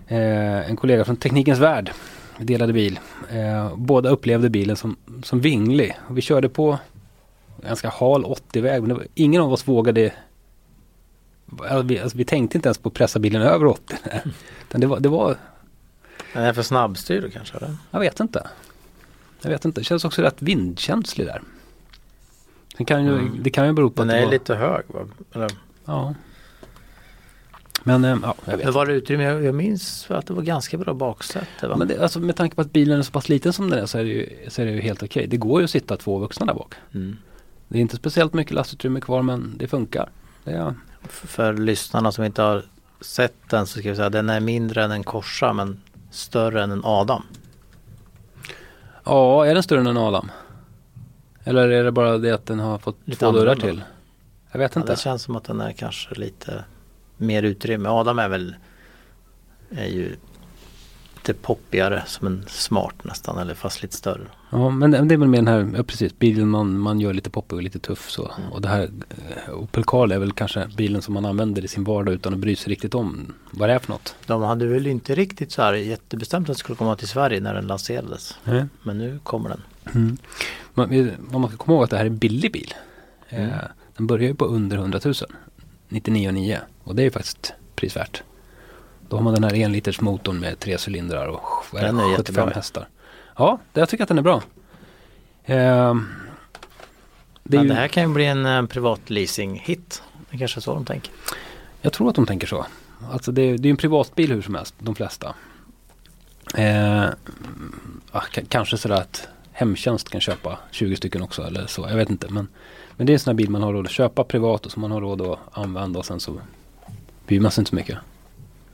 [0.07, 1.91] eh, en kollega från Teknikens Värld.
[2.39, 3.01] Vi delade bil.
[3.31, 5.97] Eh, båda upplevde bilen som, som vinglig.
[6.09, 6.79] Och vi körde på
[7.63, 8.83] ganska hal 80-väg.
[8.83, 10.13] Men var, ingen av oss vågade
[11.61, 13.97] alltså vi, alltså vi tänkte inte ens på att pressa bilen över 80.
[14.69, 15.37] Utan det, var, det var,
[16.33, 17.57] Den är för snabbstyrd kanske?
[17.57, 17.77] Eller?
[17.91, 18.47] jag vet inte.
[19.43, 19.81] Jag vet inte.
[19.81, 21.43] Det känns också rätt vindkänslig där.
[22.79, 23.39] Sen kan ju, Mm.
[23.43, 25.01] Det kan ju bero på Den att det är var, lite hög va?
[25.33, 25.51] Eller,
[25.85, 26.15] Ja.
[27.85, 30.43] Men eh, ja, jag vet det var det utrymme, jag, jag minns att det var
[30.43, 31.77] ganska bra baksäte va?
[31.77, 33.87] Men det, alltså med tanke på att bilen är så pass liten som den är
[33.87, 35.27] så är det ju, så är det ju helt okej.
[35.27, 36.75] Det går ju att sitta två vuxna där bak.
[36.95, 37.17] Mm.
[37.69, 40.09] Det är inte speciellt mycket lastutrymme kvar men det funkar.
[40.45, 42.63] Det är, F- För lyssnarna som inte har
[43.01, 46.63] sett den så ska vi säga att den är mindre än en Corsa men större
[46.63, 47.23] än en Adam.
[49.05, 50.31] ja, är den större än en Adam?
[51.49, 53.83] Eller är det bara det att den har fått Lite två dörrar till?
[54.53, 54.93] Jag vet Ja, inte.
[54.93, 56.65] det känns som att den är kanske lite
[57.17, 57.89] mer utrymme.
[57.89, 58.55] Adam är väl
[59.71, 60.17] är ju
[61.17, 64.27] lite poppigare som en smart nästan eller fast lite större.
[64.51, 67.13] Ja, men det, det är väl med den här, ja, precis, bilen man, man gör
[67.13, 68.33] lite poppig och lite tuff så.
[68.39, 68.53] Mm.
[68.53, 68.91] Och det här
[69.47, 72.39] eh, Opel Karl är väl kanske bilen som man använder i sin vardag utan att
[72.41, 74.15] bry sig riktigt om vad det är för något.
[74.27, 77.55] De hade väl inte riktigt så här jättebestämt att det skulle komma till Sverige när
[77.55, 78.39] den lanserades.
[78.45, 78.69] Mm.
[78.83, 79.63] Men nu kommer den.
[79.95, 80.17] Mm.
[80.75, 82.75] Man, vad man ska komma ihåg att det här är en billig bil.
[83.29, 83.51] Mm.
[83.51, 83.59] Eh,
[83.97, 85.15] den börjar ju på under 100 000.
[85.89, 88.23] 99,9 och det är ju faktiskt prisvärt.
[89.09, 92.05] Då har man den här enliters motorn med tre cylindrar och vad är Den är
[92.05, 92.43] det, jättebra.
[92.43, 92.89] 75 hästar.
[93.37, 94.43] Ja, det, jag tycker att den är bra.
[95.45, 95.95] Eh,
[97.45, 100.03] det Men ju, det här kan ju bli en eh, privat leasing-hit.
[100.31, 101.13] Det kanske är så de tänker.
[101.81, 102.67] Jag tror att de tänker så.
[103.13, 105.35] Alltså det, det är en privatbil hur som helst, de flesta.
[106.55, 107.05] Eh,
[108.13, 112.29] ja, kanske sådär att Hemtjänst kan köpa 20 stycken också eller så, jag vet inte.
[112.31, 112.49] Men,
[112.97, 114.83] men det är en sån här bil man har råd att köpa privat och som
[114.83, 116.41] man har råd att använda och sen så
[117.27, 117.99] bryr man sig inte så mycket.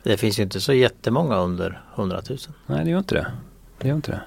[0.02, 2.38] Det finns ju inte så jättemånga under 100 000.
[2.66, 3.32] Nej, det gör inte det.
[3.78, 4.20] Det gör inte det.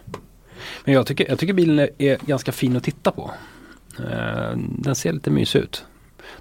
[0.85, 3.31] Men jag tycker, jag tycker bilen är, ganska fin att titta på.
[3.99, 5.85] Eh, den ser lite mysig ut.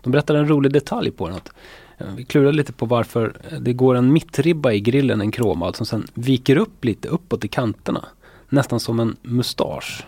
[0.00, 1.36] De berättar en rolig detalj på den.
[1.36, 1.52] Att,
[1.98, 5.86] eh, vi klurade lite på varför det går en mittribba i grillen, en kromad, som
[5.86, 8.04] sen viker upp lite uppåt i kanterna.
[8.48, 10.06] Nästan som en mustasch.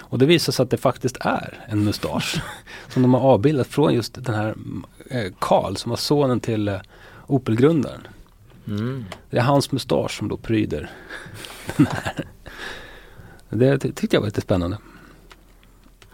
[0.00, 2.42] Och det visar sig att det faktiskt är en mustasch.
[2.88, 4.54] som de har avbildat från just den här
[5.10, 6.80] eh, Karl som var sonen till eh,
[7.26, 8.06] Opel-grundaren.
[8.66, 9.04] Mm.
[9.30, 10.90] Det är hans mustasch som då pryder
[11.76, 12.24] den här.
[13.48, 14.78] Det ty- tyckte jag var lite spännande.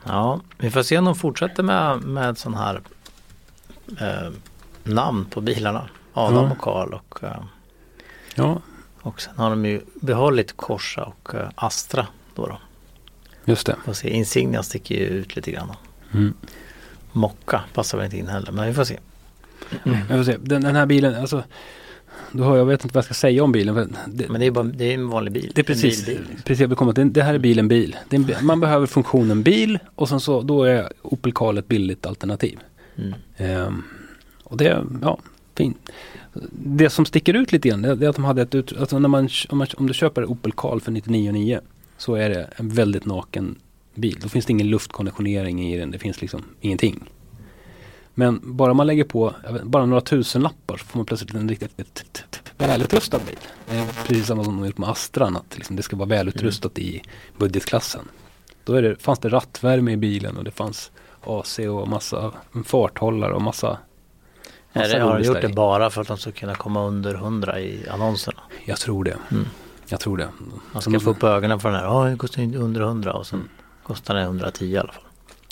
[0.05, 2.81] Ja, vi får se om de fortsätter med, med sån här
[4.01, 4.31] eh,
[4.85, 5.89] namn på bilarna.
[6.13, 6.51] Adam Ja.
[6.53, 7.43] och Karl och, eh,
[8.35, 8.61] Ja,
[9.09, 12.07] och sen har de ju behållit Corsa och eh, Astra.
[12.35, 12.59] Då då.
[13.45, 13.77] just det.
[13.85, 15.73] Får se, Insignia sticker ju ut lite grann.
[16.15, 16.35] Mm.
[17.13, 18.99] Mocka passar väl inte in heller men vi får se.
[19.85, 20.37] Jag får se.
[20.43, 21.43] Den, den här bilen, alltså.
[22.33, 23.95] Du har, jag vet inte vad jag ska säga om bilen.
[24.07, 25.53] Det, Men det är, bara, det är en vanlig bil.
[25.55, 26.27] det är precis, liksom.
[26.45, 27.13] precis jag vill komma till.
[27.13, 27.97] Det här är bilen bil.
[28.11, 32.07] Är en, man behöver funktionen bil och sen så då är Opel Karl ett billigt
[32.07, 32.59] alternativ.
[32.97, 33.15] Mm.
[33.37, 33.83] Ehm,
[34.45, 35.19] och det, är, ja,
[35.55, 35.91] fint.
[36.53, 38.99] Det som sticker ut lite grann det det är att de hade ett ut, alltså
[38.99, 41.61] när man, om, man, om du köper Opel Karl för 99,9
[41.97, 43.57] så är det en väldigt naken
[43.95, 44.19] bil.
[44.23, 45.91] Då finns det ingen luftkonditionering i den.
[45.91, 47.05] Det finns liksom ingenting.
[48.15, 51.49] Men bara man lägger på vet, bara några tusen lappar så får man plötsligt en
[51.49, 52.25] riktigt
[52.59, 53.39] välutrustad bil.
[54.07, 55.37] Precis samma som de gjort med Astran.
[55.37, 56.91] Att liksom det ska vara välutrustat mm.
[56.91, 57.03] i
[57.39, 58.09] budgetklassen.
[58.65, 60.91] Då är det, fanns det rattvärme i bilen och det fanns
[61.25, 62.33] AC och massa
[62.65, 63.79] farthållare och massa
[64.73, 67.61] är det, har du gjort det bara för att de ska kunna komma under 100
[67.61, 68.41] i annonserna?
[68.65, 69.17] Jag tror det.
[69.31, 69.47] Mm.
[69.89, 70.29] Jag tror det.
[70.73, 71.87] Man ska få upp ögonen för den här.
[71.87, 73.51] Ja, det kostar under 100 och sen mm.
[73.83, 75.03] kostar den 110 i alla fall.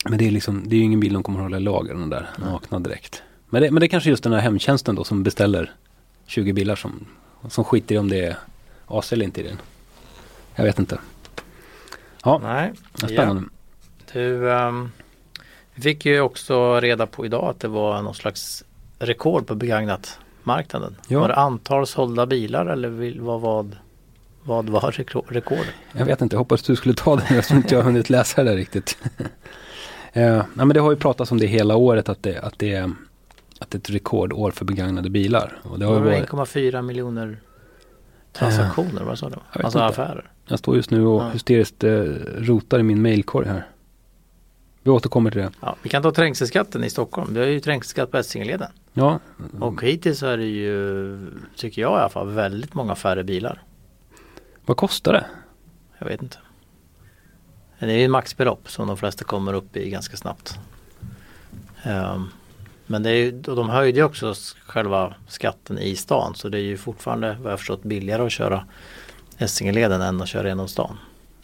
[0.04, 1.94] Men det är liksom, det är ju ingen bil de kommer att hålla i lager
[1.94, 2.50] den där mm.
[2.52, 3.22] nakna direkt.
[3.48, 5.72] Men det, men det är kanske just den här hemtjänsten då som beställer
[6.26, 7.06] 20 bilar som,
[7.48, 8.36] som skiter i om det är
[8.86, 9.58] AC eller inte i den.
[10.54, 10.98] Jag vet inte.
[12.24, 13.42] Ja, Nej, spännande.
[13.42, 14.12] Ja.
[14.12, 14.92] Du, um,
[15.74, 18.64] vi fick ju också reda på idag att det var någon slags
[18.98, 20.96] rekord på begagnat marknaden.
[21.08, 21.20] Ja.
[21.20, 23.76] Var det antal sålda bilar eller vad, vad,
[24.42, 24.90] vad var
[25.28, 25.74] rekordet?
[25.92, 28.44] Jag vet inte, jag hoppas du skulle ta det eftersom inte jag har hunnit läsa
[28.44, 28.98] det riktigt.
[30.12, 32.92] eh, men det har ju pratats om det hela året att det, att det, är,
[33.58, 35.58] att det är ett rekordår för begagnade bilar.
[35.62, 37.38] Och det har var 1,4 miljoner
[38.32, 39.36] transaktioner, eh, vad sa du?
[39.50, 39.84] Alltså inte.
[39.84, 40.30] affärer.
[40.46, 41.28] Jag står just nu och ja.
[41.28, 41.90] hysteriskt eh,
[42.36, 43.66] rotar i min mailkorg här.
[44.86, 45.50] Vi återkommer till det.
[45.60, 47.34] Ja, vi kan ta trängselskatten i Stockholm.
[47.34, 48.70] Vi har ju trängselskatt på Essingeleden.
[48.92, 49.20] Ja.
[49.60, 51.18] Och hittills är det ju,
[51.56, 53.62] tycker jag i alla fall, väldigt många färre bilar.
[54.66, 55.26] Vad kostar det?
[55.98, 56.36] Jag vet inte.
[57.78, 60.58] Det är ju maxbelopp som de flesta kommer upp i ganska snabbt.
[61.86, 62.30] Um,
[62.86, 64.34] men det är ju, de höjde ju också
[64.66, 68.66] själva skatten i stan så det är ju fortfarande vad jag förstått billigare att köra
[69.38, 70.98] Essingeleden än att köra genom stan.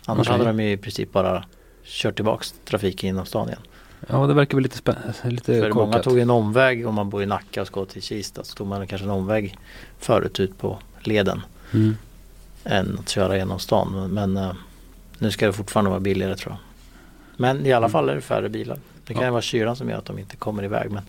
[0.06, 0.38] Annars okay.
[0.38, 1.44] hade de ju i princip bara
[1.84, 3.60] kört tillbaks trafiken inom stan igen.
[4.08, 5.12] Ja det verkar väl lite spännande.
[5.44, 8.54] För många tog en omväg om man bor i Nacka och ska till Kista så
[8.54, 9.58] tog man kanske en omväg
[9.98, 11.40] förut ut på leden.
[11.72, 11.96] Mm.
[12.64, 14.10] Än att köra genom stan.
[14.12, 14.52] Men uh,
[15.18, 16.58] nu ska det fortfarande vara billigare tror jag.
[17.36, 17.92] Men i alla mm.
[17.92, 18.78] fall är det färre bilar.
[19.06, 19.30] Det kan ja.
[19.30, 20.90] vara kylan som gör att de inte kommer iväg.
[20.90, 21.02] Men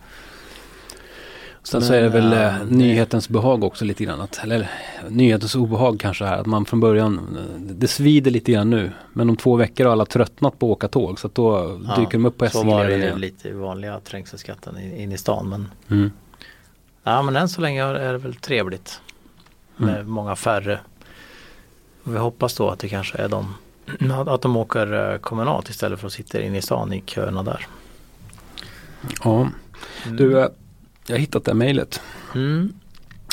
[1.64, 4.22] Sen men, så är det väl äh, nyhetens behag också lite grann.
[4.22, 4.72] Att, eller
[5.10, 6.38] nyhetens obehag kanske här.
[6.38, 8.92] Att man från början, det svider lite grann nu.
[9.14, 11.20] Men om två veckor har alla tröttnat på att åka tåg.
[11.20, 14.80] Så att då ja, dyker de upp på Så var det ju lite vanliga trängselskatten
[14.80, 15.50] in, i stan.
[15.50, 16.12] Men, mm.
[17.04, 19.02] ja, men än så länge är det väl trevligt.
[19.76, 20.12] Med mm.
[20.12, 20.80] många färre.
[22.04, 23.54] Vi hoppas då att det kanske är de
[24.28, 27.68] att de åker eh, kommunalt istället för att sitta inne i stan i köerna där.
[29.24, 29.50] Ja,
[30.06, 30.52] du mm.
[31.08, 32.02] Jag har hittat det mejlet.
[32.36, 32.74] Mm.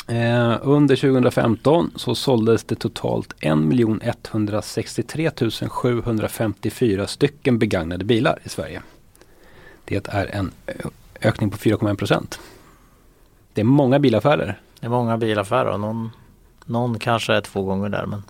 [0.07, 3.57] Eh, under 2015 så såldes det totalt 1
[4.31, 5.31] 163
[5.69, 8.81] 754 stycken begagnade bilar i Sverige.
[9.85, 10.51] Det är en
[11.21, 12.39] ökning på 4,1 procent.
[13.53, 14.59] Det är många bilaffärer.
[14.79, 16.09] Det är många bilaffärer och någon,
[16.65, 18.05] någon kanske är två gånger där.
[18.05, 18.23] Men...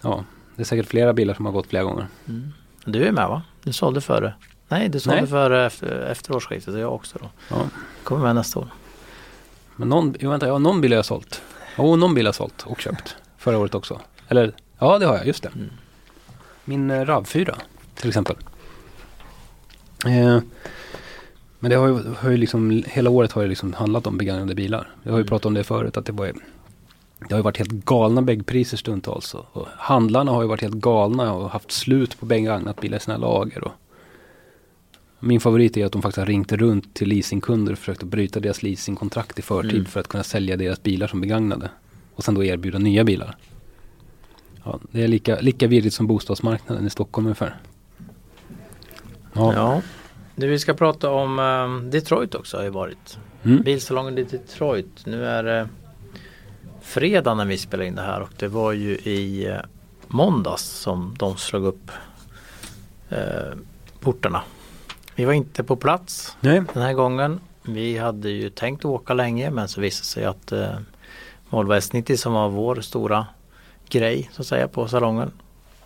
[0.00, 0.24] Ja,
[0.56, 2.06] det är säkert flera bilar som har gått flera gånger.
[2.28, 2.52] Mm.
[2.84, 3.42] Du är med va?
[3.62, 4.34] Du sålde före?
[4.68, 5.30] Nej, du sålde Nej.
[5.30, 7.30] före efter, efter årsskiftet och jag också då.
[7.48, 7.66] Ja.
[8.04, 8.68] Kommer med nästa år.
[9.76, 11.42] Men någon, vänta, ja, någon bil har jag sålt.
[11.78, 13.16] Jo, någon bil har jag sålt och köpt.
[13.38, 14.00] Förra året också.
[14.28, 15.48] Eller, ja det har jag, just det.
[15.54, 15.70] Mm.
[16.64, 17.54] Min eh, RAV4
[17.94, 18.36] till exempel.
[20.06, 20.40] Eh,
[21.58, 24.54] men det har ju, har ju liksom, hela året har ju liksom handlat om begagnade
[24.54, 24.90] bilar.
[25.02, 25.28] Jag har ju mm.
[25.28, 26.32] pratat om det förut att det var
[27.28, 29.34] det har ju varit helt galna väggpriser stundtals.
[29.34, 33.16] Och handlarna har ju varit helt galna och haft slut på begagnat bilar i sina
[33.16, 33.64] lager.
[33.64, 33.72] Och
[35.24, 38.40] min favorit är att de faktiskt har ringt runt till leasingkunder och försökt att bryta
[38.40, 39.84] deras leasingkontrakt i förtid mm.
[39.84, 41.70] för att kunna sälja deras bilar som begagnade.
[42.14, 43.36] Och sen då erbjuda nya bilar.
[44.64, 47.56] Ja, det är lika, lika virrigt som bostadsmarknaden i Stockholm ungefär.
[49.32, 49.54] Ja.
[49.54, 49.82] ja.
[50.36, 53.18] Det vi ska prata om um, Detroit också har ju varit.
[53.42, 53.62] Mm.
[53.62, 55.06] Bilsalongen i Detroit.
[55.06, 55.68] Nu är det
[56.80, 59.56] fredag när vi spelar in det här och det var ju i uh,
[60.08, 61.90] måndags som de slog upp
[63.12, 63.58] uh,
[64.00, 64.42] portarna
[65.14, 66.62] vi var inte på plats Nej.
[66.72, 67.40] den här gången.
[67.62, 70.78] Vi hade ju tänkt åka länge men så visade det sig att eh,
[71.50, 73.26] Volvo S90 som var vår stora
[73.88, 75.30] grej så att säga på salongen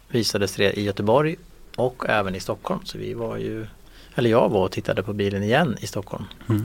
[0.09, 1.37] visades i Göteborg
[1.77, 2.81] och även i Stockholm.
[2.85, 3.67] Så vi var ju,
[4.15, 6.25] eller jag var och tittade på bilen igen i Stockholm.
[6.49, 6.65] Mm.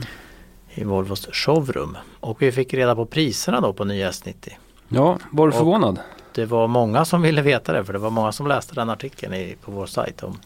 [0.74, 1.96] I Volvos showroom.
[2.20, 4.50] Och vi fick reda på priserna då på nya S90.
[4.88, 5.98] Ja, var du förvånad?
[5.98, 8.90] Och det var många som ville veta det för det var många som läste den
[8.90, 10.38] artikeln i, på vår sajt om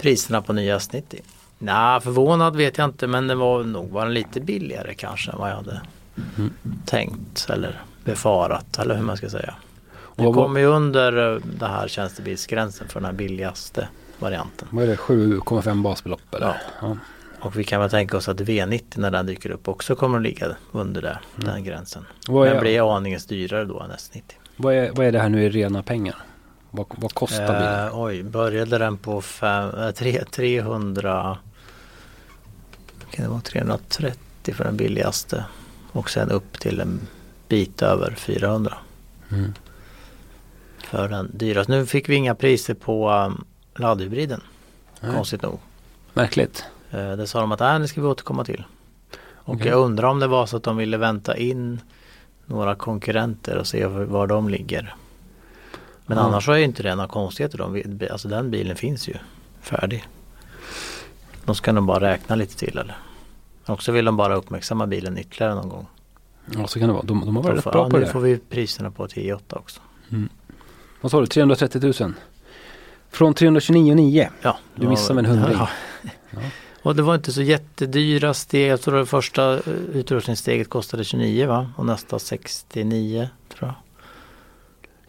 [0.00, 1.20] priserna på nya S90.
[1.58, 5.38] Nej, förvånad vet jag inte men det var nog var den lite billigare kanske än
[5.38, 5.80] vad jag hade
[6.38, 6.52] mm.
[6.86, 9.54] tänkt eller befarat eller hur man ska säga.
[10.16, 14.68] Det kommer ju under eh, det här tjänstebilsgränsen för den här billigaste varianten.
[14.70, 16.46] Vad är det, 7,5 basbelopp eller?
[16.46, 16.56] Ja.
[16.80, 16.96] ja.
[17.40, 20.22] Och vi kan väl tänka oss att V90 när den dyker upp också kommer att
[20.22, 21.54] ligga under det, mm.
[21.54, 22.06] den gränsen.
[22.28, 24.22] Vad är, Men blir aningen dyrare då än S90.
[24.56, 26.16] Vad är, vad är det här nu i rena pengar?
[26.70, 27.86] Vad, vad kostar bilen?
[27.86, 31.38] Eh, oj, började den på fem, eh, tre, 300
[33.10, 35.44] kan det vara 330 för den billigaste
[35.92, 37.00] och sen upp till en
[37.48, 38.78] bit över 400
[39.32, 39.52] Mm.
[40.84, 41.72] för den dyraste.
[41.72, 43.44] Nu fick vi inga priser på um,
[43.76, 44.40] laddhybriden
[45.00, 45.14] Nej.
[45.14, 45.58] konstigt nog.
[46.12, 46.64] Märkligt.
[46.90, 48.64] Eh, det sa de att äh, det ska vi återkomma till.
[49.34, 49.66] Och Okej.
[49.68, 51.80] jag undrar om det var så att de ville vänta in
[52.46, 54.94] några konkurrenter och se var de ligger.
[56.10, 56.24] Men Ja.
[56.24, 57.58] annars så är ju inte det några konstigheter.
[57.58, 59.14] De, alltså den bilen finns ju
[59.60, 60.04] färdig.
[61.44, 62.96] De ska nog bara räkna lite till eller.
[63.66, 65.86] Och så vill de bara uppmärksamma bilen ytterligare någon gång.
[66.54, 67.04] Ja så kan det vara.
[67.04, 68.28] De, de har varit rätt får, bra ja, på nu det får där.
[68.28, 69.80] vi priserna på T8 också.
[71.00, 71.26] Vad sa du?
[71.26, 72.14] 330 000?
[73.10, 74.28] Från 329,9.
[74.42, 75.56] Ja, Du missar med en hundring.
[75.58, 75.68] Ja.
[76.82, 78.70] Och det var inte så jättedyra steg.
[78.72, 79.60] Jag tror det första eh,
[79.92, 81.70] utrustningssteget kostade 29 va?
[81.76, 83.28] Och nästa 69 tror jag.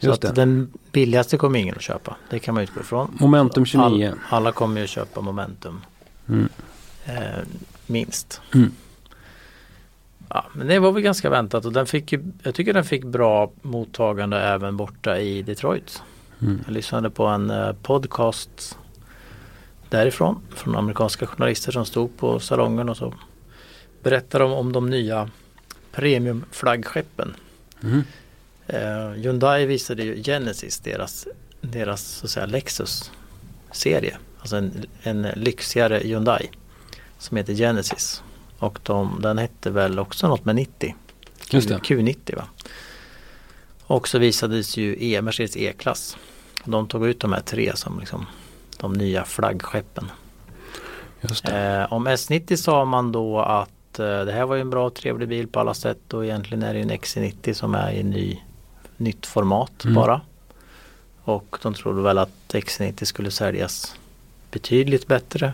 [0.02, 2.16] Så att den billigaste kommer ingen att köpa.
[2.30, 3.18] Det kan man utgå ifrån.
[3.20, 4.08] Momentum 29.
[4.08, 5.82] All, alla kommer ju att köpa Momentum.
[6.30, 6.50] Mm.
[7.06, 7.16] Eh,
[7.88, 8.42] minst.
[8.54, 8.72] Mm.
[10.30, 13.04] Ja, men det var väl ganska väntat och den fick ju, jag tycker den fick
[13.04, 16.04] bra mottagande även borta i Detroit.
[16.42, 16.60] Mm.
[16.66, 18.78] Jag lyssnade på en eh, podcast
[19.90, 23.14] därifrån från amerikanska journalister som stod på salongen och så
[24.04, 25.30] berättade de om de nya
[25.92, 27.34] premiumflaggskeppen.
[27.84, 28.04] Mm.
[28.72, 31.28] Eh, Hyundai visade ju Genesis, deras,
[31.62, 34.18] deras så att säga Lexus-serie.
[34.40, 36.50] Alltså en, en lyxigare Hyundai
[37.18, 38.24] som heter Genesis.
[38.58, 40.96] Och de, den hette väl också något med 90.
[41.50, 41.76] Just det.
[41.76, 42.44] Q90 va.
[43.84, 46.18] Och så visades ju e, Mercedes E-klass.
[46.66, 48.26] De tog ut de här tre som liksom
[48.78, 50.12] de nya flaggskeppen.
[51.22, 54.96] Eh, om S90 sa man då att eh, det här var ju en bra och
[54.96, 58.40] trevlig bil på alla sätt och egentligen är det en XC90 som är i ny,
[59.04, 59.96] nytt format Mm.
[59.96, 60.22] bara.
[61.24, 63.96] Och de trodde väl att XC90 skulle säljas
[64.52, 65.54] betydligt bättre.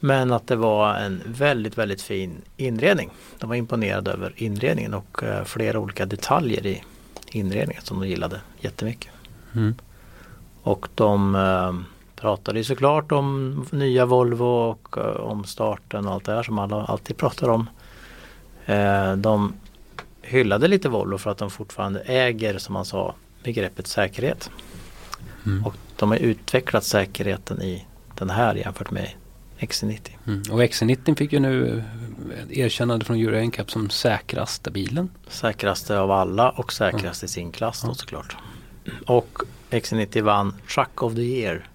[0.00, 3.10] Men att det var en väldigt, väldigt fin inredning.
[3.38, 6.82] De var imponerade över inredningen och eh, flera olika detaljer i
[7.30, 9.12] inredningen som de gillade jättemycket.
[9.54, 9.74] Mm.
[10.62, 11.74] Och de eh,
[12.16, 16.58] pratade ju såklart om nya Volvo och eh, om starten och allt det här som
[16.58, 17.70] alla alltid pratar om.
[18.66, 19.52] Eh, de
[20.30, 23.14] hyllade lite Volvo för att de fortfarande äger, som man sa,
[23.44, 24.50] begreppet säkerhet.
[25.46, 25.66] Mm.
[25.66, 29.10] Och de har utvecklat säkerheten i den här jämfört med
[29.58, 30.08] XC90.
[30.26, 30.42] Mm.
[30.50, 31.84] Och XC90 fick ju nu
[32.50, 35.10] eh, erkännande från Euro NCAP som säkraste bilen.
[35.28, 38.36] Säkraste av alla och säkrast i sin klass då såklart.
[39.06, 39.38] Och
[39.70, 41.66] XC90 vann Truck of the Year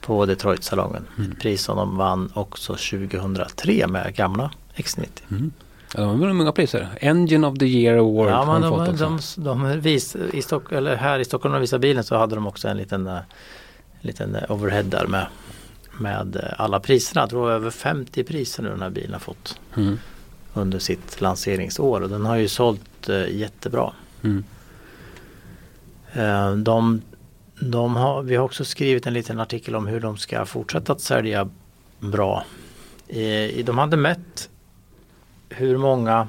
[0.00, 1.06] på Detroit-salongen.
[1.18, 1.32] Mm.
[1.32, 5.50] Ett pris som de vann också 2003 med gamla XC90.
[5.94, 6.88] Ja, de har många priser.
[7.00, 10.96] Engine of the year award Ja, men de de, de, de vis, i Stock, eller
[10.96, 13.18] här i Stockholm när de visade bilen så hade de också en liten, eh,
[14.00, 15.26] liten eh, overhead där med,
[15.98, 17.22] med eh, alla priserna.
[17.22, 19.98] Jag tror det var över 50 priser nu den här bilen har fått Mm.
[20.54, 23.92] under sitt lanseringsår och den har ju sålt jättebra.
[24.22, 24.44] Mm.
[26.64, 27.02] De,
[27.60, 31.00] de har, vi har också skrivit en liten artikel om hur de ska fortsätta att
[31.00, 31.48] sälja
[31.98, 32.44] bra.
[33.64, 34.49] De hade mätt
[35.50, 36.28] hur många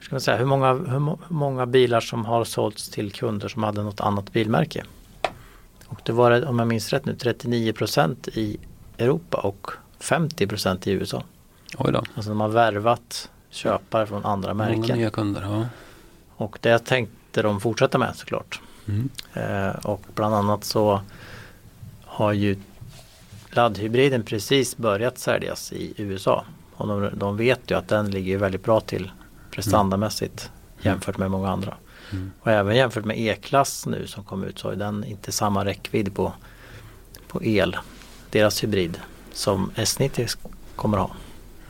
[0.00, 3.48] ska man säga, hur många, hur må- hur många bilar som har sålts till kunder
[3.48, 4.84] som hade något annat bilmärke.
[5.86, 8.56] Och det var, om jag minns rätt nu, 39% i
[8.98, 11.22] Europa och 50% i USA.
[11.78, 11.98] Oj då.
[12.14, 14.98] Alltså de har värvat köpare från andra Många märken.
[14.98, 15.42] nya kunder.
[15.42, 15.66] Ja.
[16.36, 18.60] Och det tänkte de fortsätta med såklart.
[18.88, 19.08] Mm.
[19.34, 21.00] Eh, och bland annat så
[22.04, 22.56] har ju
[23.50, 26.44] laddhybriden precis börjat säljas i USA.
[26.78, 29.10] Och de, de vet ju att den ligger väldigt bra till
[29.50, 31.74] prestandamässigt jämfört med många andra.
[32.12, 32.30] Mm.
[32.40, 36.14] Och även jämfört med E-klass nu som kom ut så har den inte samma räckvidd
[36.14, 36.32] på,
[37.28, 37.76] på el,
[38.30, 39.00] deras hybrid,
[39.32, 40.36] som S90
[40.76, 41.10] kommer ha.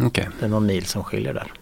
[0.01, 0.29] Okej.
[0.39, 1.53] Det är någon mil som skiljer där.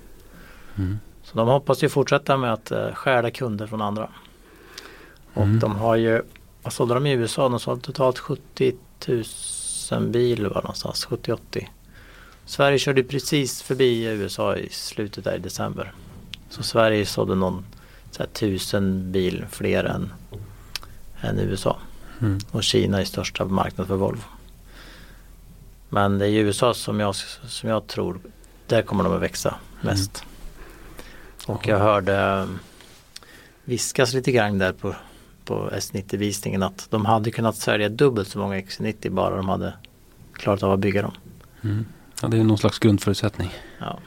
[0.78, 0.98] Mm.
[1.22, 4.08] Så de hoppas ju fortsätta med att uh, stjäla kunder från andra.
[5.34, 5.58] Och Mm.
[5.58, 6.22] de har ju,
[6.62, 7.48] vad sålde de i USA?
[7.48, 8.74] De sålde totalt 70
[9.90, 11.66] 000 bil var någonstans, 70-80.
[12.46, 15.92] Sverige körde precis förbi USA i slutet där i december.
[16.50, 17.64] Så Sverige sålde någon
[18.10, 20.12] så här, tusen bil fler än,
[21.20, 21.78] än USA.
[22.20, 22.38] Mm.
[22.50, 24.22] Och Kina är största marknad för Volvo.
[25.88, 27.14] Men det är i USA som jag,
[27.46, 28.20] som jag tror,
[28.66, 30.24] där kommer de att växa mest.
[31.46, 32.46] Och jag hörde eh,
[33.64, 34.94] viskas lite grann där på,
[35.44, 39.74] på S90-visningen att de hade kunnat sälja dubbelt så många X90 bara de hade
[40.32, 41.12] klarat av att bygga dem.
[41.62, 41.86] Mm.
[42.22, 43.50] Ja, det är någon slags grundförutsättning.
[43.78, 43.98] Ja.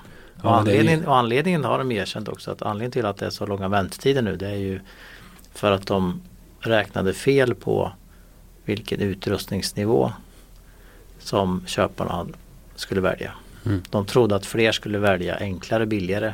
[0.41, 3.45] Och, anledningen, och anledningen har de erkänt också att anledningen till att det är så
[3.45, 4.79] långa väntetider nu det är ju
[5.53, 6.21] för att de
[6.59, 7.91] räknade fel på
[8.65, 10.11] vilken utrustningsnivå
[11.19, 12.27] som köparna
[12.75, 13.31] skulle välja.
[13.65, 13.81] Mm.
[13.89, 16.33] De trodde att fler skulle välja enklare billigare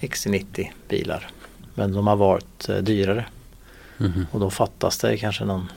[0.00, 1.30] XC90 bilar.
[1.74, 3.26] Men de har valt eh, dyrare.
[3.98, 4.26] Mhm.
[4.30, 5.68] Och då fattas det kanske någon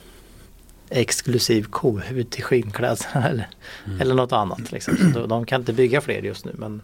[0.90, 3.48] exklusiv kohud till skinnklädsel eller,
[3.86, 4.00] Mm.
[4.00, 4.72] eller något annat.
[4.72, 4.96] Liksom.
[4.96, 6.82] Så de, de kan inte bygga fler just nu men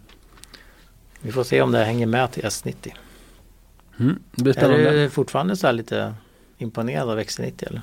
[1.21, 2.93] vi får se om det hänger med till S90.
[3.99, 4.19] Mm.
[4.35, 6.13] Det blir Är du fortfarande så här lite
[6.57, 7.81] imponerad av XC90 eller?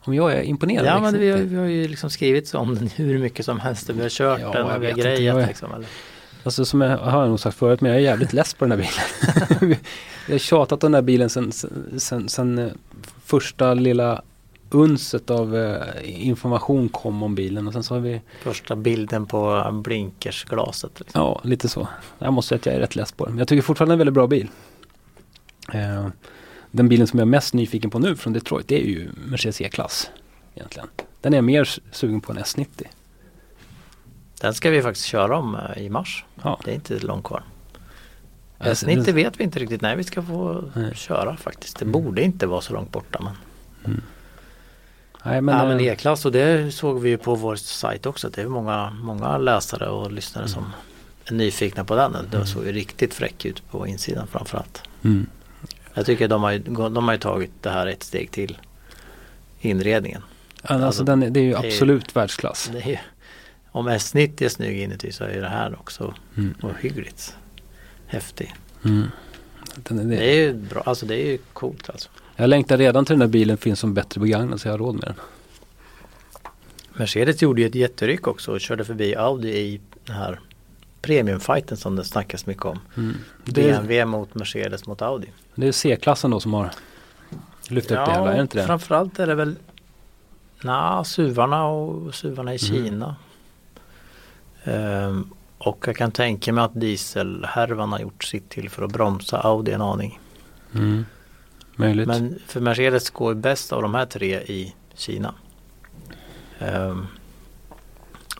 [0.00, 0.86] Om jag är imponerad?
[0.86, 3.60] Ja men vi har, vi har ju liksom skrivit så om den hur mycket som
[3.60, 3.90] helst.
[3.90, 5.74] Vi har kört Ja, den och vi har grejat är- liksom.
[5.74, 5.86] Eller?
[6.44, 8.78] Alltså som jag har nog sagt förut, men jag är jävligt less på den här
[9.58, 9.76] bilen.
[10.26, 12.68] jag har tjatat om den här bilen sen, sen, sen, sen eh,
[13.24, 14.22] första lilla
[14.70, 15.82] unset av eh,
[16.26, 21.00] information kom om bilen och sen så har vi, Första bilden på blinkersglaset.
[21.00, 21.20] Liksom.
[21.20, 21.88] ja lite så.
[22.18, 23.34] Jag måste säga att jag är rätt less på den.
[23.34, 24.48] Men jag tycker fortfarande en väldigt bra bil.
[25.72, 26.06] Eh,
[26.70, 29.60] den bilen som jag är mest nyfiken på nu från Detroit det är ju Mercedes
[29.60, 30.10] E-klass.
[30.54, 30.88] Egentligen.
[31.20, 32.66] Den är jag mer sugen på än S90.
[34.40, 36.24] Den ska vi faktiskt köra om eh, i mars.
[36.42, 36.60] Ja.
[36.64, 37.42] Det är inte långt kvar.
[38.58, 40.94] Alltså, S90 den- vet vi inte riktigt när vi ska få Nej.
[40.94, 41.78] köra faktiskt.
[41.78, 41.92] Det Mm.
[41.92, 43.32] borde inte vara så långt borta.
[43.84, 44.02] Men,
[45.26, 48.06] Nej, men, men, ja, men eh, E-klass och det såg vi ju på vår sajt
[48.06, 48.28] också.
[48.28, 50.64] Det är många, många läsare och lyssnare som
[51.24, 52.16] är nyfikna på den.
[52.30, 54.82] Det såg ju riktigt fräck ut på insidan framförallt.
[55.04, 55.26] mm.
[55.94, 58.58] Jag tycker de har, ju, de har ju tagit det här ett steg till.
[59.60, 60.22] Inredningen.
[60.62, 62.70] Alltså, Alltså, den, är- det är ju det är- absolut världsklass.
[62.72, 62.98] Det är, ju-
[63.72, 66.54] om S90 är snygg inuti så är det här också Mm.
[66.62, 67.36] ohyggligt
[68.06, 68.54] häftig.
[68.84, 69.04] Mm.
[69.76, 72.08] Den, är- det, Det är ju bra, alltså det är ju coolt alltså.
[72.36, 74.94] Jag längtar redan till den här bilen finns som bättre begagnad så jag har råd
[74.94, 75.14] med den.
[76.92, 80.40] Mercedes gjorde ju ett jätteryck också och körde förbi Audi i den här
[81.02, 82.78] premiumfighten som det snackas mycket om.
[83.44, 85.28] Det, är, BMW mot Mercedes mot Audi.
[85.54, 86.70] det är C-klassen då som har
[87.68, 88.66] lyft upp det hela, är det inte det?
[88.66, 89.56] framförallt är det väl
[90.62, 92.84] Nja, suvarna och suvarna i Mm.
[92.84, 93.16] Kina.
[94.64, 99.40] Ehm, och jag kan tänka mig att dieselhärvan har gjort sitt till för att bromsa
[99.40, 100.20] Audi en aning.
[100.74, 101.04] Mm.
[101.76, 102.08] Möjligt.
[102.08, 105.34] Men för Mercedes går bäst av de här tre i Kina.
[106.58, 107.06] Ehm,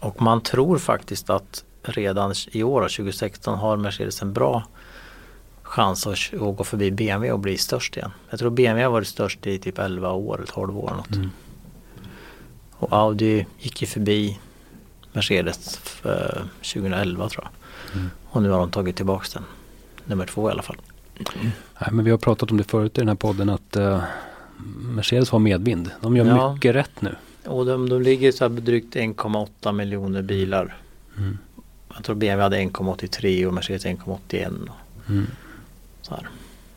[0.00, 4.64] och man tror faktiskt att redan i år, 2016, har Mercedes en bra
[5.62, 8.10] chans att, gå förbi BMW och bli störst igen.
[8.30, 11.14] Jag tror BMW har varit störst i typ 11 år, 12 år något.
[11.14, 11.30] Mm.
[12.72, 14.38] Och Audi gick ju förbi
[15.12, 17.52] Mercedes för 2011 tror jag.
[17.98, 18.10] Mm.
[18.30, 19.44] Och nu har de tagit tillbaks den.
[20.04, 20.76] Nummer två i alla fall.
[21.78, 24.02] Nej, men vi har pratat om det förut i den här podden att eh,
[24.80, 25.90] Mercedes har medvind.
[26.00, 26.54] De gör Ja.
[26.54, 27.14] mycket rätt nu.
[27.44, 30.76] Och de, de ligger så här drygt 1,8 miljoner bilar.
[31.18, 31.38] Mm.
[31.94, 34.68] Jag tror BMW hade 1,83 och Mercedes 1,81.
[34.68, 35.26] och Mm.
[36.02, 36.28] Så här.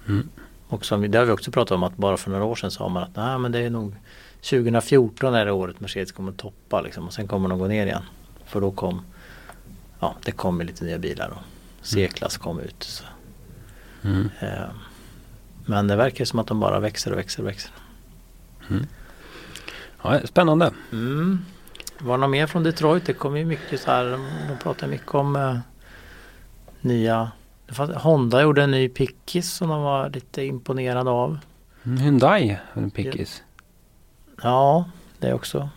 [0.07, 0.29] Mm.
[0.67, 2.89] Och som, det har vi också pratat om att bara för några år sedan sa
[2.89, 3.95] man att nej men det är nog
[4.41, 8.03] 2014 är det året Mercedes kommer toppa liksom och sen kommer de gå ner igen.
[8.45, 9.01] För då kom,
[9.99, 11.41] ja det kommer lite nya bilar och
[11.81, 12.83] C-klass kom ut.
[12.83, 13.03] Så.
[14.03, 14.29] Mm.
[14.39, 14.69] Eh,
[15.69, 17.71] men det verkar som att de bara växer och växer och växer.
[20.03, 20.71] Ja, spännande.
[20.91, 21.39] Mm.
[21.99, 23.05] Var det något mer från Detroit?
[23.05, 25.57] Det kom ju mycket så här, de, de pratar mycket om eh,
[26.81, 27.31] nya
[27.67, 31.37] det fanns- Honda gjorde en ny pickis som de var lite imponerade av.
[31.83, 33.43] Mm, Hyundai har en pickis.
[34.43, 34.85] Ja,
[35.19, 35.69] det också.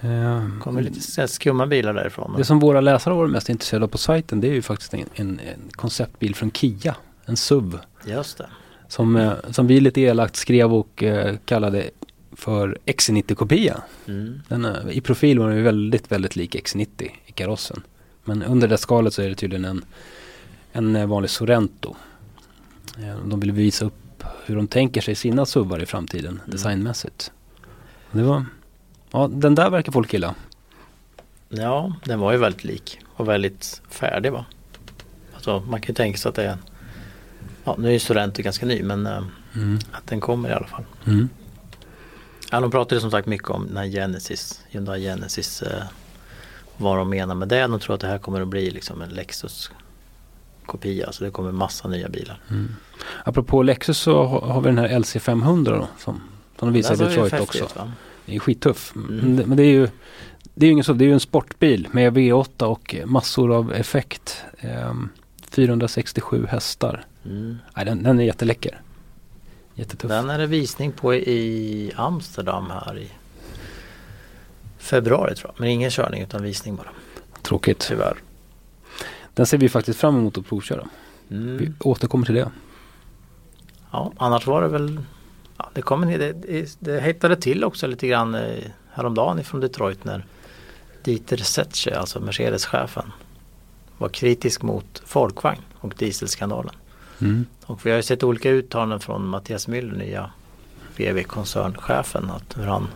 [0.00, 2.34] Eh, kommer lite skumma bilar därifrån.
[2.36, 5.04] Det som våra läsare varit mest intresserade av på sajten det är ju faktiskt en,
[5.14, 6.96] en, en konceptbil från Kia.
[7.24, 7.78] En SUV.
[8.04, 8.46] Just det.
[8.92, 11.90] Som, eh, som vi lite elakt skrev och eh, kallade
[12.32, 13.82] för XC90-kopia.
[14.06, 14.40] Mm.
[14.50, 17.82] Eh, I profil var den väldigt, väldigt lik X90 i karossen.
[18.24, 19.84] Men under det skalet så är det tydligen en,
[20.96, 21.96] en vanlig Sorento.
[22.98, 27.32] Eh, De vill visa upp hur de tänker sig sina SUVar i framtiden designmässigt.
[28.10, 28.44] Det var,
[29.10, 30.34] ja den där verkar folk gilla.
[31.48, 34.44] Ja, den var ju väldigt lik och väldigt färdig va.
[35.34, 36.58] Alltså man kan ju tänka sig att det är en
[37.64, 39.22] Ja, nu är ju Sorento ganska ny men eh,
[39.54, 39.78] Mm.
[39.92, 40.84] att den kommer i alla fall.
[41.06, 41.28] Mm.
[42.50, 45.62] Ja, de pratade som sagt mycket om den här Genesis, Hyundai Genesis.
[45.62, 45.82] Eh,
[46.76, 47.60] vad de menar med det.
[47.60, 49.70] De tror att det här kommer att bli liksom en Lexus
[50.66, 51.12] kopia.
[51.12, 52.40] Så det kommer massa nya bilar.
[52.50, 52.74] Mm.
[53.24, 56.20] Apropå Lexus så har vi den här LC500 då, som,
[56.58, 57.68] som de visar i Detroit också.
[57.76, 57.92] va?
[58.26, 58.92] Det är skittuff.
[58.96, 59.36] Mm.
[59.46, 59.88] Men, det, är ju
[60.54, 63.72] det är ju ingen så, det är ju en sportbil med V8 och massor av
[63.72, 64.44] effekt.
[64.58, 65.08] Ehm,
[65.50, 67.04] 467 hästar.
[67.24, 67.58] Mm.
[67.76, 68.80] Nej, den, den är jätteläcker.
[69.74, 70.08] Jättetuff.
[70.08, 73.10] Den är det visning på i Amsterdam här i
[74.78, 75.60] februari tror jag.
[75.60, 76.88] Men ingen körning utan visning bara.
[77.42, 77.78] Tråkigt.
[77.78, 78.16] Tyvärr.
[79.34, 80.88] Den ser vi faktiskt fram emot att provköra.
[81.28, 81.74] Vi Mm.
[81.80, 82.50] återkommer till det.
[83.90, 85.00] Ja, annars var det väl
[85.58, 90.04] ja, det, kom en, det, det hettade till också lite grann eh, häromdagen ifrån Detroit
[90.04, 90.24] när
[91.04, 93.12] Dieter Zetsche, alltså Mercedes-chefen,
[93.98, 96.74] var kritisk mot folkvagn och dieselskandalen.
[97.24, 97.46] Mm.
[97.66, 100.30] Och vi har ju sett olika uttalanden från Mattias Müller, nya
[100.96, 102.88] VW-koncernchefen, att hur han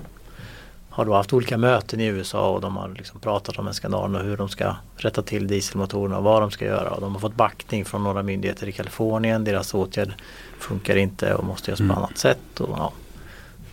[0.91, 4.17] har då haft olika möten i USA och de har liksom pratat om den skandalen
[4.17, 6.91] och hur de ska rätta till dieselmotorerna och vad de ska göra.
[6.91, 9.45] Och de har fått backning från några myndigheter i Kalifornien.
[9.45, 10.15] Deras åtgärd
[10.59, 11.97] funkar inte och måste göras på Mm.
[11.97, 12.61] annat sätt.
[12.61, 12.93] Och, ja,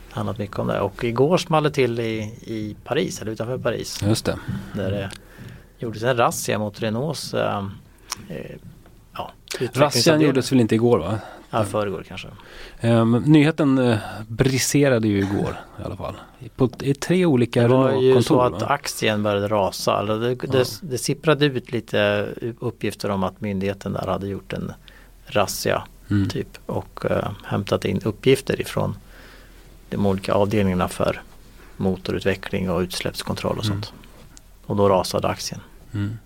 [0.09, 0.79] det handlat mycket om det.
[0.81, 4.01] Och igår small det till i, i Paris, eller utanför Paris.
[4.03, 4.39] Just det.
[4.73, 5.09] Där det
[5.79, 7.65] gjordes en razzia mot Renaults eh,
[8.29, 8.55] eh,
[9.15, 9.31] ja,
[9.73, 11.19] Razzian gjordes väl inte igår va?
[11.49, 12.27] Ja, förrgår kanske.
[12.81, 13.97] Um, nyheten uh,
[14.27, 16.15] briserade ju igår i alla fall.
[16.55, 18.67] På, I tre olika Det var ju så att va?
[18.67, 19.99] aktien började rasa.
[19.99, 22.27] Eller det, det, det sipprade ut lite
[22.59, 24.71] uppgifter om att myndigheten där hade gjort en
[25.25, 26.29] razzia Mm.
[26.29, 28.95] typ och eh, hämtat in uppgifter ifrån
[29.89, 31.21] de olika avdelningarna för
[31.77, 33.75] motorutveckling och utsläppskontroll och Mm.
[33.83, 33.93] sånt.
[34.65, 35.61] Och då rasade aktien.
[35.93, 36.17] Mm.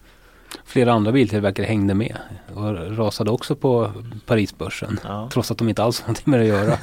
[0.66, 2.18] Flera andra biltillverkare hängde med
[2.56, 3.91] och rasade också på
[4.26, 5.00] Parisbörsen.
[5.04, 5.30] Ja.
[5.34, 6.78] Trots att de inte alls har någonting med det att göra.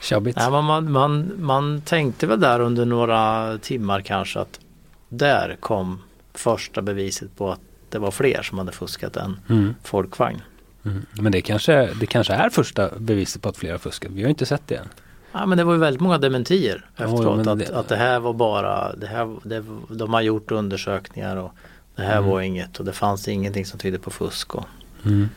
[0.00, 0.36] Tjabbigt.
[0.38, 4.60] Nej, man, man, man tänkte väl där under några timmar kanske att
[5.08, 6.02] där kom
[6.34, 9.74] första beviset på att det var fler som hade fuskat än Mm.
[9.82, 10.40] folkvagn.
[10.84, 11.06] Mm.
[11.12, 14.10] Men det kanske, det kanske är första beviset på att fler har fuskat.
[14.12, 14.88] Vi har inte sett det än.
[15.32, 17.36] Ja men det var ju väldigt många dementier efteråt.
[17.36, 21.36] men att, det- att det här var bara, det här, det, de har gjort undersökningar
[21.36, 21.52] och
[21.96, 22.30] det här Mm.
[22.30, 24.54] var inget och det fanns ingenting som tydde på fusk.
[24.54, 24.64] Och,
[25.04, 25.28] Mm.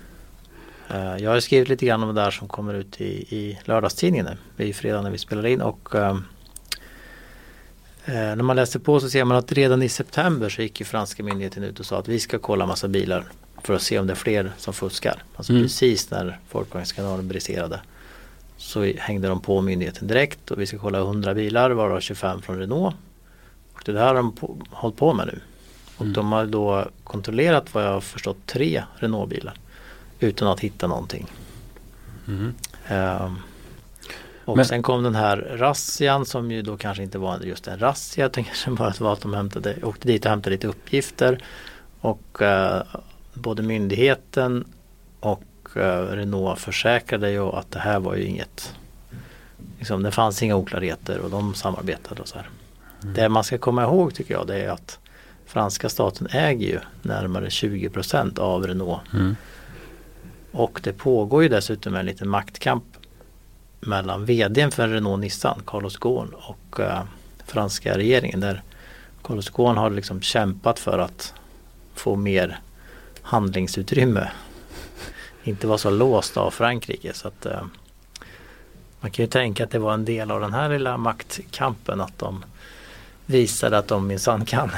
[0.90, 4.28] eh, jag har skrivit lite grann om det där som kommer ut i, i lördagstidningen
[4.58, 4.66] nu.
[4.66, 6.18] Ju fredag när vi spelar in och eh,
[8.06, 11.24] när man läser på så ser man att redan i september så gick ju franska
[11.24, 13.24] myndigheten ut och sa att vi ska kolla massa bilar
[13.64, 15.24] för att se om det är fler som fuskar.
[15.36, 15.64] Alltså Mm.
[15.64, 17.80] precis när folkvagnsskandalen briserade
[18.58, 22.60] så hängde de på myndigheten direkt och vi ska kolla 100 bilar varav 25 från
[22.60, 22.96] Renault.
[23.74, 25.40] Och det där har de på, hållit på med nu.
[26.00, 26.14] Och Mm.
[26.14, 29.54] de har då kontrollerat vad jag har förstått tre Renault-bilar
[30.20, 31.28] utan att hitta någonting.
[32.28, 32.54] Mm.
[32.88, 33.36] Ehm,
[34.46, 37.80] och Men- sen kom den här razzian som ju då kanske inte var just en
[37.80, 41.44] razzia utan kanske bara var att de hämtade, åkte dit och hämtade lite uppgifter.
[42.02, 42.82] Och eh,
[43.34, 44.66] både myndigheten
[45.20, 45.44] och
[45.76, 48.76] eh, Renault försäkrade ju att det här var ju inget
[49.78, 52.50] liksom, Det fanns inga oklarheter och de samarbetade och så här.
[53.02, 55.00] Det man ska komma ihåg tycker jag det är att
[55.50, 59.02] franska staten äger ju närmare 20% av Renault.
[59.14, 59.36] Mm.
[60.52, 62.84] Och det pågår ju dessutom en liten maktkamp
[63.80, 67.02] mellan vdn för Renault Nissan, Carlos Ghosn och eh,
[67.46, 68.64] franska regeringen där
[69.22, 71.34] Carlos Ghosn har liksom kämpat för att
[71.94, 72.60] få mer
[73.22, 74.30] handlingsutrymme.
[75.44, 77.62] Inte vara så låst av Frankrike så att eh,
[79.00, 82.18] man kan ju tänka att det var en del av den här lilla maktkampen att
[82.20, 82.46] de
[83.26, 84.72] visade att de minsann kan,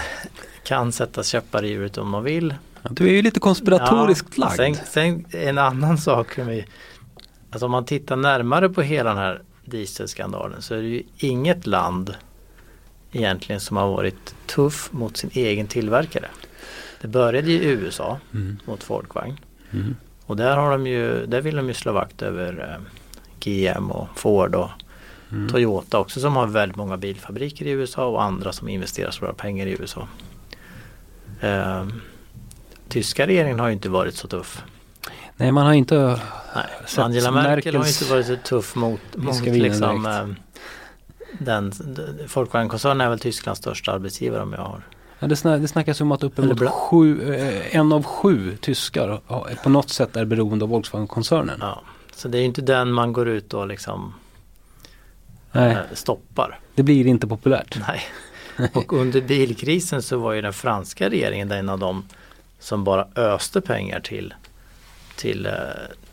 [0.72, 2.54] kan sätta käppar i hjulet om de vill.
[2.90, 4.76] Du är ju lite konspiratoriskt Ja, lagd.
[4.76, 6.38] Sen, sen en annan sak.
[6.38, 6.66] vi-
[7.52, 11.68] Alltså om man tittar närmare på hela den här dieselskandalen så är det ju inget
[11.68, 12.16] land
[13.12, 16.28] egentligen som har varit tuff mot sin egen tillverkare.
[17.02, 18.58] Det började i USA Mm.
[18.66, 19.40] mot folkvagn
[19.74, 19.96] Mm.
[20.26, 22.84] och där, har de ju, där vill de ju slå vakt över eh,
[23.40, 24.70] GM och Ford och
[25.32, 25.50] Mm.
[25.50, 29.66] Toyota också som har väldigt många bilfabriker i USA och andra som investerar stora pengar
[29.68, 30.08] i USA.
[31.42, 32.02] Ehm,
[32.90, 34.64] tyska regeringen har ju inte varit så tuff.
[35.38, 35.96] Nej, man har inte...
[36.56, 40.36] Nej, Sett Angela Merkel har Merkels- inte varit så tuff mot, mot liksom, ehm,
[41.40, 41.72] den,
[42.36, 44.82] Volkswagen-koncernen är väl Tysklands största arbetsgivare om jag har.
[45.20, 49.64] Ja, det, snack, det snackas om att uppemot sju, eh, en av sju tyskar har-
[49.64, 51.58] på något sätt är beroende av Volkswagen-koncernen.
[51.62, 51.82] Ja.
[52.16, 54.14] Så det är ju inte den man går ut och liksom
[55.52, 56.60] Nej, eh, stoppar.
[56.76, 57.78] det blir inte populärt.
[57.88, 58.02] Nej.
[58.74, 62.04] Och under bilkrisen så var ju den franska regeringen en av de
[62.60, 64.34] som bara öste pengar till,
[65.16, 65.54] till eh,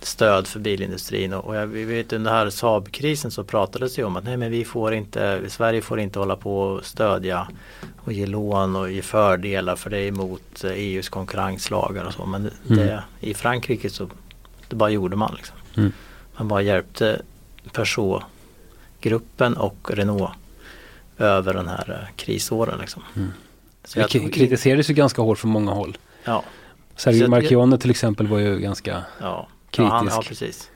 [0.00, 1.32] stöd för bilindustrin.
[1.32, 4.94] Och jag, vet under här Saab-krisen så pratades det om att nej men vi får
[4.94, 7.48] inte, Sverige får inte hålla på och stödja
[7.96, 12.26] och ge lån och ge fördelar för det är emot eh, EUs konkurrenslagar och så.
[12.26, 13.00] Men det, Mm.
[13.20, 14.08] i Frankrike så
[14.68, 15.56] det bara gjorde man liksom.
[15.76, 15.92] Mm.
[16.36, 17.22] Man bara hjälpte
[17.72, 20.30] Peugeot-gruppen och Renault
[21.18, 22.78] över den här eh, krisåren.
[22.80, 23.02] Liksom.
[23.16, 23.32] Mm.
[23.84, 25.98] Så Det jag kritiserades ju ganska hårt från många håll.
[26.24, 26.44] Ja,
[26.96, 28.90] Sergio Marchionne till exempel var ju ganska...
[28.90, 29.04] ja.
[29.20, 29.92] Ja, Kritisk.
[29.92, 30.70] han, ja, precis.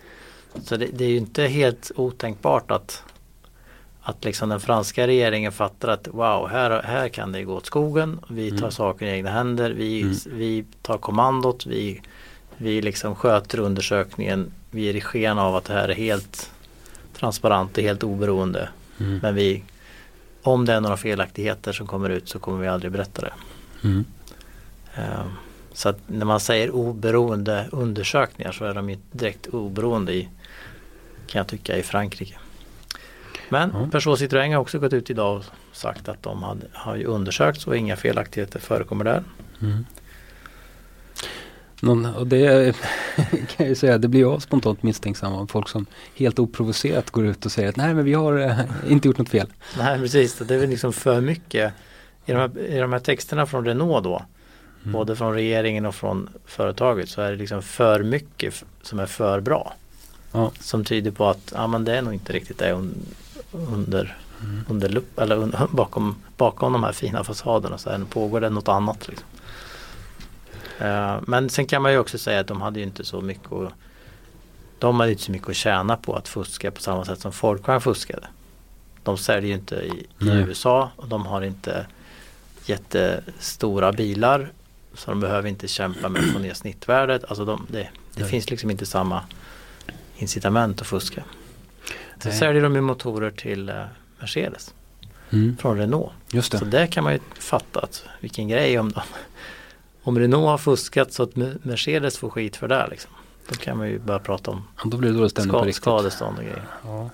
[0.64, 3.02] Så det, det är ju inte helt otänkbart att,
[4.02, 8.20] att liksom den franska regeringen fattar att wow, här, här kan det gå åt skogen.
[8.28, 8.70] Vi tar Mm.
[8.70, 9.70] saken i egna händer.
[9.70, 10.14] Vi, Mm.
[10.26, 11.66] vi tar kommandot.
[11.66, 12.00] Vi,
[12.56, 14.52] vi liksom sköter undersökningen.
[14.70, 16.50] Vi ger sken av att det här är helt
[17.18, 18.68] transparent och helt oberoende.
[19.00, 19.18] Mm.
[19.22, 19.64] Men vi,
[20.42, 23.32] om det är några felaktigheter som kommer ut så kommer vi aldrig berätta det.
[23.84, 24.04] Mm.
[24.94, 25.24] Eh,
[25.74, 30.28] Så att när man säger oberoende undersökningar så är de ju direkt oberoende i,
[31.26, 32.34] kan jag tycka, i Frankrike.
[33.48, 33.88] Men Ja.
[33.92, 37.66] Peugeot Citroën har också gått ut idag och sagt att de hade, har ju undersökts
[37.66, 39.22] och inga felaktigheter förekommer där.
[39.62, 39.86] Mm.
[41.84, 42.76] Någon, och det
[43.16, 47.26] kan jag ju säga, det blir jag spontant misstänksam av folk som helt oprovocerat går
[47.26, 48.58] ut och säger att nej men vi har eh,
[48.88, 49.46] inte gjort något fel.
[49.78, 51.72] Nej precis, det är väl liksom för mycket.
[52.26, 54.22] I de här, i de här texterna från Renault då,
[54.84, 54.92] Mm.
[54.92, 59.40] både från regeringen och från företaget så är det liksom för mycket som är för
[59.40, 59.72] bra.
[60.32, 60.52] Ja.
[60.60, 62.94] Som tyder på att ja, men det är nog inte riktigt det un,
[63.52, 64.16] under,
[64.68, 68.50] under lupp, eller un, bakom, bakom de här fina fasaderna så är, det- pågår det
[68.50, 69.08] något annat.
[69.08, 69.26] Liksom.
[70.82, 73.52] Eh, men sen kan man ju också säga att de hade ju inte så mycket
[73.52, 73.72] att,
[74.78, 77.80] de hade inte så mycket att tjäna på att fuska på samma sätt som Folkvagn
[77.80, 78.26] fuskade.
[79.02, 80.36] De säljer ju inte i, Nej.
[80.36, 81.86] USA och de har inte
[82.66, 84.52] jättestora bilar
[84.94, 87.24] så de behöver inte kämpa med att få ner snittvärdet.
[87.24, 89.22] Alltså de, det, det finns liksom inte samma
[90.16, 91.22] incitament att fuska.
[92.22, 92.38] Så Nej.
[92.38, 93.82] säljer de ju motorer till eh,
[94.20, 94.74] Mercedes
[95.32, 95.56] Mm.
[95.60, 96.10] från Renault.
[96.32, 96.70] Just Så det.
[96.70, 99.00] där kan man ju fatta att vilken grej om de,
[100.02, 103.10] om Renault har fuskat så att Me- Mercedes får skit för det liksom.
[103.48, 105.76] Då kan man ju börja prata om Ja, Då blir det stämning på riktigt.
[105.82, 106.64] skadestånd och grejer.
[106.84, 107.10] Ja.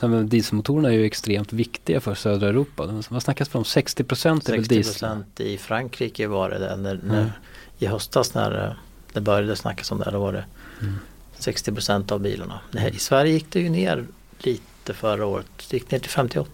[0.00, 3.02] Sen, dieselmotorerna är ju extremt viktiga för södra Europa.
[3.08, 3.64] Vad snackas det om?
[3.64, 4.92] 60 procent är väl 60 diesel?
[4.92, 7.30] procent i Frankrike var det där, när, när, Mm.
[7.78, 8.72] i höstas när eh,
[9.12, 10.10] det började snackas om det.
[10.10, 10.44] Då var det
[10.80, 10.94] Mm.
[11.38, 12.60] 60 procent av bilarna.
[12.74, 14.04] Här, I Sverige gick det ju ner
[14.38, 15.46] lite förra året.
[15.70, 16.50] Det gick ner till 58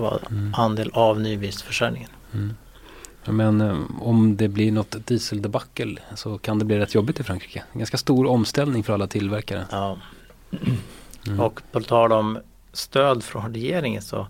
[0.00, 0.54] var Mm.
[0.54, 2.10] andel av nybilsförsäljningen.
[2.34, 2.54] Mm.
[3.24, 7.62] Men eh, om det blir något dieseldebacle så kan det bli rätt jobbigt i Frankrike.
[7.72, 9.66] En ganska stor omställning för alla tillverkare.
[9.70, 9.98] Ja.
[11.26, 11.40] Mm.
[11.40, 12.38] Och på tal om
[12.72, 14.26] stöd från regeringen så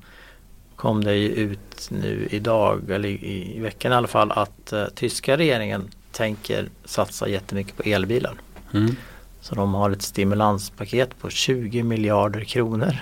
[0.76, 4.84] kom det ju ut nu idag, eller i, i veckan i alla fall, att eh,
[4.94, 8.34] tyska regeringen tänker satsa jättemycket på elbilar.
[8.72, 8.96] Mm.
[9.40, 12.96] Så de har ett stimulanspaket på 20 miljarder kronor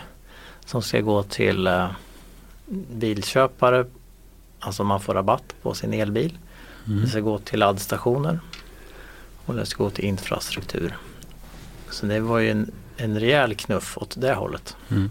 [0.64, 1.88] som ska gå till eh,
[2.92, 3.84] bilköpare.
[4.60, 6.38] Alltså man får rabatt på sin elbil.
[6.86, 7.00] Mm.
[7.02, 8.40] Det ska gå till laddstationer
[9.46, 10.96] och det ska gå till infrastruktur.
[11.90, 14.76] Så det var ju en, en rejäl knuff åt det hållet.
[14.90, 15.10] Mm.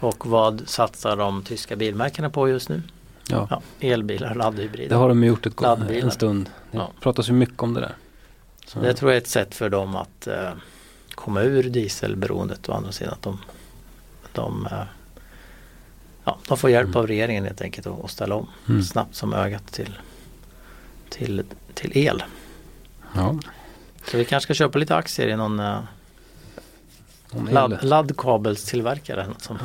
[0.00, 2.82] Och vad satsar de tyska bilmärkena på just nu?
[3.28, 3.46] Ja.
[3.50, 4.88] Ja, elbilar, laddhybrider.
[4.88, 6.50] Det har de gjort ett, en stund.
[6.70, 6.90] Det Ja.
[7.00, 7.94] pratas ju mycket om det där.
[8.66, 10.50] Så, Det tror jag är ett sätt för dem att eh,
[11.14, 13.12] komma ur dieselberoendet å andra sidan.
[13.12, 13.38] Att de,
[14.32, 14.82] de, eh,
[16.24, 16.96] ja, de får hjälp Mm.
[16.98, 18.82] av regeringen helt enkelt att ställa om Mm.
[18.82, 19.98] snabbt som ögat till,
[21.08, 21.42] till,
[21.74, 22.22] till el.
[23.14, 23.38] ja.
[24.04, 25.78] Så vi kanske ska köpa lite aktier i någon eh,
[27.50, 29.58] ladd, laddkabelstillverkare som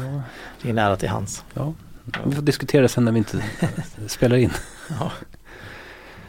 [0.61, 0.69] Ja.
[0.69, 1.43] är nära till hands.
[1.53, 1.73] ja.
[2.25, 3.43] Vi får diskutera det sen när vi inte
[4.07, 4.51] spelar in.
[4.99, 5.11] Ja.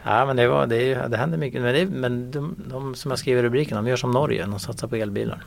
[0.03, 1.61] Ja men det, var, det, det händer mycket.
[1.61, 4.59] Men, det, men de, de som jag skriver i rubriken, de gör som Norge, de
[4.59, 5.43] satsar på elbilar.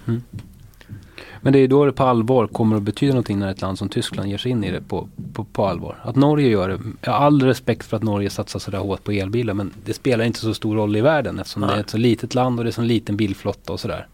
[1.41, 3.89] Men det är då det på allvar kommer att betyda någonting när ett land som
[3.89, 5.97] Tyskland ger sig in i det på, på, på allvar.
[6.05, 9.13] Att Norge gör det, jag har all respekt för att Norge satsar sådär hårt på
[9.13, 11.81] elbilar men det spelar inte så stor roll i världen eftersom det är Nej.
[11.81, 14.07] ett så litet land och det är så en liten bilflotta och sådär.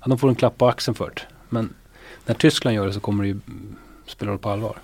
[0.00, 1.22] Ja, de får en klapp på axeln för det.
[1.48, 1.68] Men
[2.26, 3.40] när Tyskland gör det så kommer det ju
[4.06, 4.76] spela roll på allvar.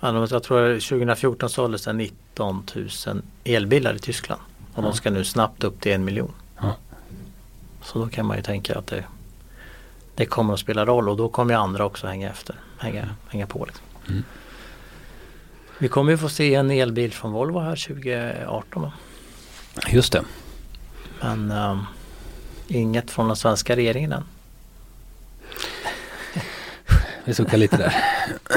[0.00, 2.62] Jag tror 2014 såldes det 19
[3.06, 4.40] 000 elbilar i Tyskland.
[4.74, 4.88] Och Ja.
[4.88, 6.32] de ska nu snabbt upp till en miljon.
[6.60, 6.74] Ja.
[7.82, 9.04] Så då kan man ju tänka att det,
[10.16, 12.56] det kommer att spela roll och då kommer ju andra också hänga efter.
[12.78, 13.84] Hänga, hänga på liksom.
[14.08, 14.24] Mm.
[15.78, 18.92] Vi kommer ju få se en elbil från Volvo här 2018 va?
[19.88, 20.22] Just det.
[21.20, 21.78] Men ehm,
[22.68, 24.24] inget från den svenska regeringen än.
[27.24, 27.94] Vi suckar lite där.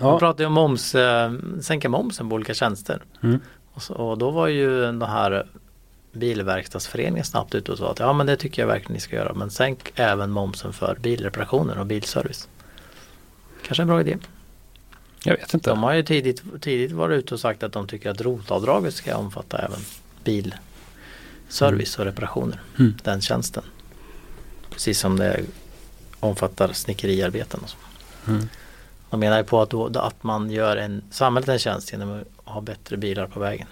[0.00, 0.18] Vi ja.
[0.18, 3.02] pratade ju om moms, eh, sänka momsen på olika tjänster.
[3.22, 3.40] Mm.
[3.72, 5.46] Och, så, och då var ju den här
[6.12, 9.34] bilverkstadsföreningen snabbt ute och sa att ja men det tycker jag verkligen ni ska göra.
[9.34, 12.48] Men sänk även momsen för bilreparationer och bilservice.
[13.62, 14.16] Kanske en bra idé.
[15.24, 15.70] Jag vet inte.
[15.70, 19.16] De har ju tidigt, tidigt varit ute och sagt att de tycker att rotavdraget ska
[19.16, 19.80] omfatta även
[20.24, 22.60] bilservice och reparationer.
[22.78, 22.94] Mm.
[23.02, 23.62] Den tjänsten.
[24.70, 25.40] Precis som det
[26.20, 27.76] omfattar snickeriarbeten och så.
[28.26, 28.48] Mm.
[29.10, 32.52] De menar ju på att, då, att man gör en, samhället en tjänst genom att
[32.52, 33.66] ha bättre bilar på vägen.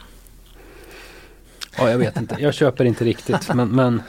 [1.78, 2.36] Ja, jag vet inte.
[2.38, 3.54] Jag köper inte riktigt.
[3.54, 4.02] Men, men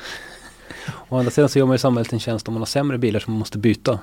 [1.10, 3.20] å andra sidan så gör man ju samhället en tjänst om man har sämre bilar
[3.20, 4.00] som man måste byta.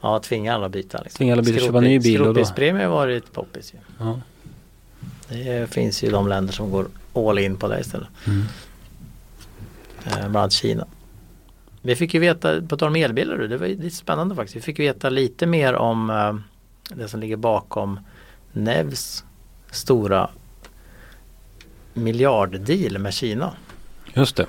[0.00, 0.98] Ja, tvinga alla att byta.
[1.02, 1.18] Liksom.
[1.18, 3.78] Tvinga alla att köpa ny bil Skrotbilspremie har varit poppis ju.
[3.98, 4.20] Ja.
[5.28, 8.08] Det finns ju de länder som går all in på det istället.
[8.26, 8.44] Mm.
[10.04, 10.86] Eh, bland annat Kina.
[11.82, 14.56] vi fick ju veta, på tal om elbilar, det var lite spännande faktiskt.
[14.56, 16.34] Vi fick veta lite mer om eh,
[16.96, 18.00] det som ligger bakom
[18.52, 19.24] Nevs
[19.70, 20.30] stora
[21.98, 23.52] miljarddeal med Kina.
[24.14, 24.46] Just det.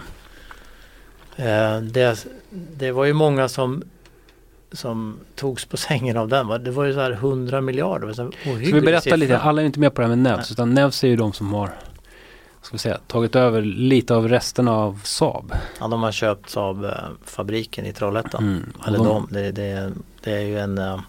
[1.36, 3.84] Eh, det, det var ju många som
[4.72, 6.64] som togs på sängen av den.
[6.64, 8.14] Det var ju så här 100 miljarder.
[8.14, 9.38] Så Ska vi berätta lite?
[9.38, 10.38] Alla är inte med på det här med Nevs.
[10.38, 10.52] Nej.
[10.52, 11.72] Utan Nevs är ju de som har
[12.62, 15.54] ska vi säga, tagit över lite av resten av Saab.
[15.80, 18.43] Ja, de har köpt Saab-fabriken i Trollhättan.
[18.43, 18.74] Mm.
[18.88, 19.91] Eller de, de det, det,
[20.22, 21.00] det, är ju en uh,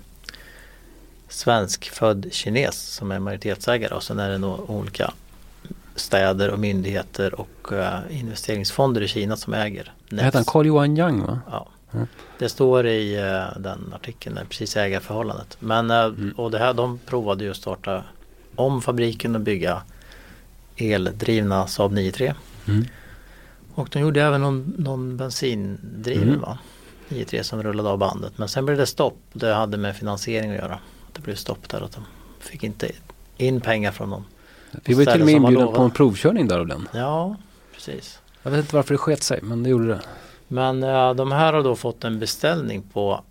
[1.29, 5.13] svenskfödd kines som är majoritetsägare och sen är det nog olika
[6.01, 9.93] städer och myndigheter och uh, investeringsfonder i Kina som äger.
[10.09, 10.23] Nevs.
[10.23, 11.41] Heter han Carl Johan Yang va?
[11.51, 11.69] Ja.
[11.93, 12.07] Mm.
[12.39, 15.57] Det står i uh, den artikeln, precis ägarförhållandet.
[15.61, 16.33] Men, uh, mm.
[16.37, 18.05] och det här, de provade ju att starta
[18.55, 19.83] om fabriken och bygga
[20.77, 22.35] eldrivna Saab 9-3.
[22.69, 22.85] Mm.
[23.75, 26.41] Och de gjorde även någon, någon bensindriven mm.
[26.41, 26.59] va?
[27.09, 28.39] 9-3 som rullade av bandet.
[28.39, 29.19] Men sen blev det stopp.
[29.33, 30.79] Det hade med finansiering att göra.
[31.13, 32.05] Det blev stopp där att de
[32.41, 32.91] fick inte
[33.37, 34.25] in pengar från dem.
[34.85, 36.89] Vi var ju till och med inbjudna på en provkörning där av den.
[36.93, 37.37] Ja,
[37.75, 38.21] precis.
[38.43, 40.01] Jag vet inte varför det sket sig men det gjorde det.
[40.49, 43.25] Men ja, de här har då fått en beställning på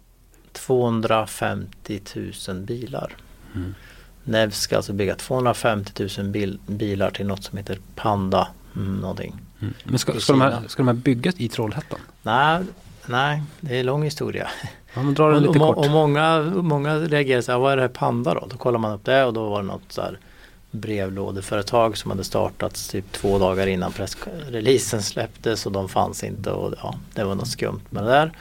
[0.51, 2.01] 250
[2.47, 3.15] 000 bilar.
[3.55, 3.75] Mm.
[4.23, 9.35] NEV ska alltså bygga 250 000 bil, bilar till något som heter Panda mm, någonting.
[9.61, 9.73] Mm.
[9.83, 11.99] Men ska, ska, de här, ska de här byggas i Trollhättan?
[12.21, 12.63] Nej,
[13.05, 14.47] nej, det är en lång historia.
[14.93, 15.85] Ja, men dra den lite och, kort.
[15.85, 18.47] Och många, många reagerar så här, vad är det här Panda då?
[18.49, 20.19] Då kollar man upp det och då var det något så här
[20.71, 26.73] brevlådeföretag som hade startats typ två dagar innan pressreleasen släpptes och de fanns inte och
[26.81, 28.31] ja, det var något skumt med det där.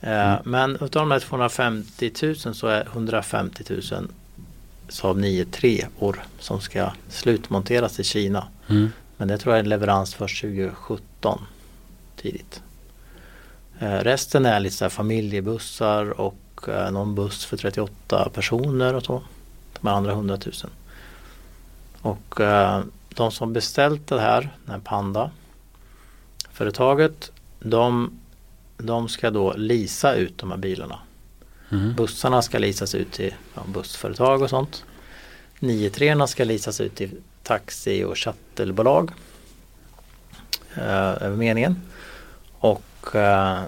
[0.00, 0.42] Eh, mm.
[0.44, 4.08] Men utav de här 250 000 så är 150 000
[4.88, 8.48] Saab 9 3 år som ska slutmonteras i Kina.
[8.68, 8.88] Mm.
[9.16, 11.40] Men det tror jag är en leverans först 2017
[12.16, 12.62] tidigt.
[13.78, 19.22] Eh, resten är lite så familjebussar och eh, någon buss för 38 personer och så.
[19.80, 20.54] De andra 100 000.
[22.02, 25.30] Och eh, de som beställt det här, den här Panda
[26.52, 28.18] företaget, de,
[28.76, 30.98] de ska då lisa ut de här bilarna.
[31.70, 31.94] Mm.
[31.94, 34.84] Bussarna ska leasas ut till ja, bussföretag och sånt.
[35.58, 37.10] 93 ska leasas ut till
[37.42, 39.10] taxi och shuttlebolag.
[40.74, 41.82] Eh, över meningen.
[42.58, 43.62] Och eh,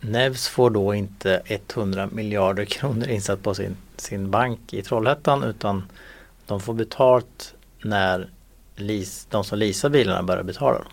[0.00, 5.84] Nevs får då inte 100 miljarder kronor insatt på sin, sin bank i Trollhättan utan
[6.46, 7.53] de får betalt
[7.84, 8.28] när
[8.76, 10.92] lease, de som leasar bilarna börjar betala dem.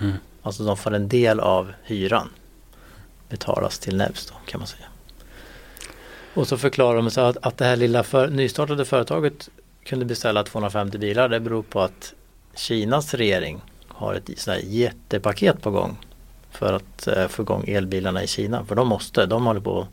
[0.00, 0.16] Mm.
[0.42, 2.28] Alltså de får en del av hyran
[3.28, 4.86] betalas till Nevs då kan man säga.
[6.34, 9.48] Och så förklarar de så att, att det här lilla för, nystartade företaget
[9.84, 11.28] kunde beställa 250 bilar.
[11.28, 12.14] Det beror på att
[12.54, 15.96] Kinas regering har ett sånt jättepaket på gång
[16.50, 18.64] för att eh, få igång elbilarna i Kina.
[18.64, 19.88] För de måste, de håller på att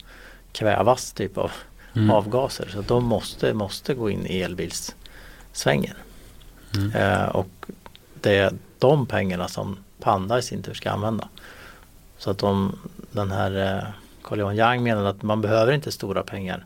[0.52, 1.52] kvävas typ av
[1.96, 2.12] mm.
[2.12, 2.70] avgaser.
[2.74, 5.96] Så de måste, måste gå in i elbilssvängen.
[6.76, 6.92] Mm.
[6.92, 7.50] Eh, och
[8.22, 11.30] det är de pengarna som Panda i sin tur ska använda.
[12.18, 12.80] Så att de,
[13.12, 13.84] den här eh,
[14.24, 16.66] Carl Johan Yang menade att man behöver inte stora pengar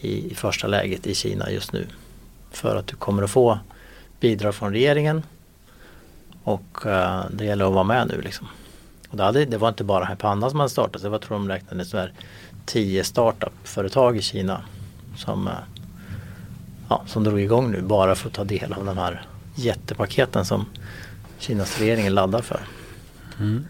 [0.00, 1.86] i, i första läget i Kina just nu.
[2.50, 3.58] För att du kommer att få
[4.20, 5.22] bidrag från regeringen
[6.44, 8.48] och eh, det gäller att vara med nu liksom.
[9.10, 11.48] Och det, hade, det var inte bara Panda som hade startat, det var tror de
[11.48, 12.12] räknade sådär
[12.66, 14.60] tio startup-företag i Kina
[15.16, 15.54] som, eh,
[16.90, 20.66] ja, som drog igång nu bara för att ta del av de här jättepaketen som
[21.38, 22.60] Kinas regering laddar för.
[23.38, 23.66] Mm.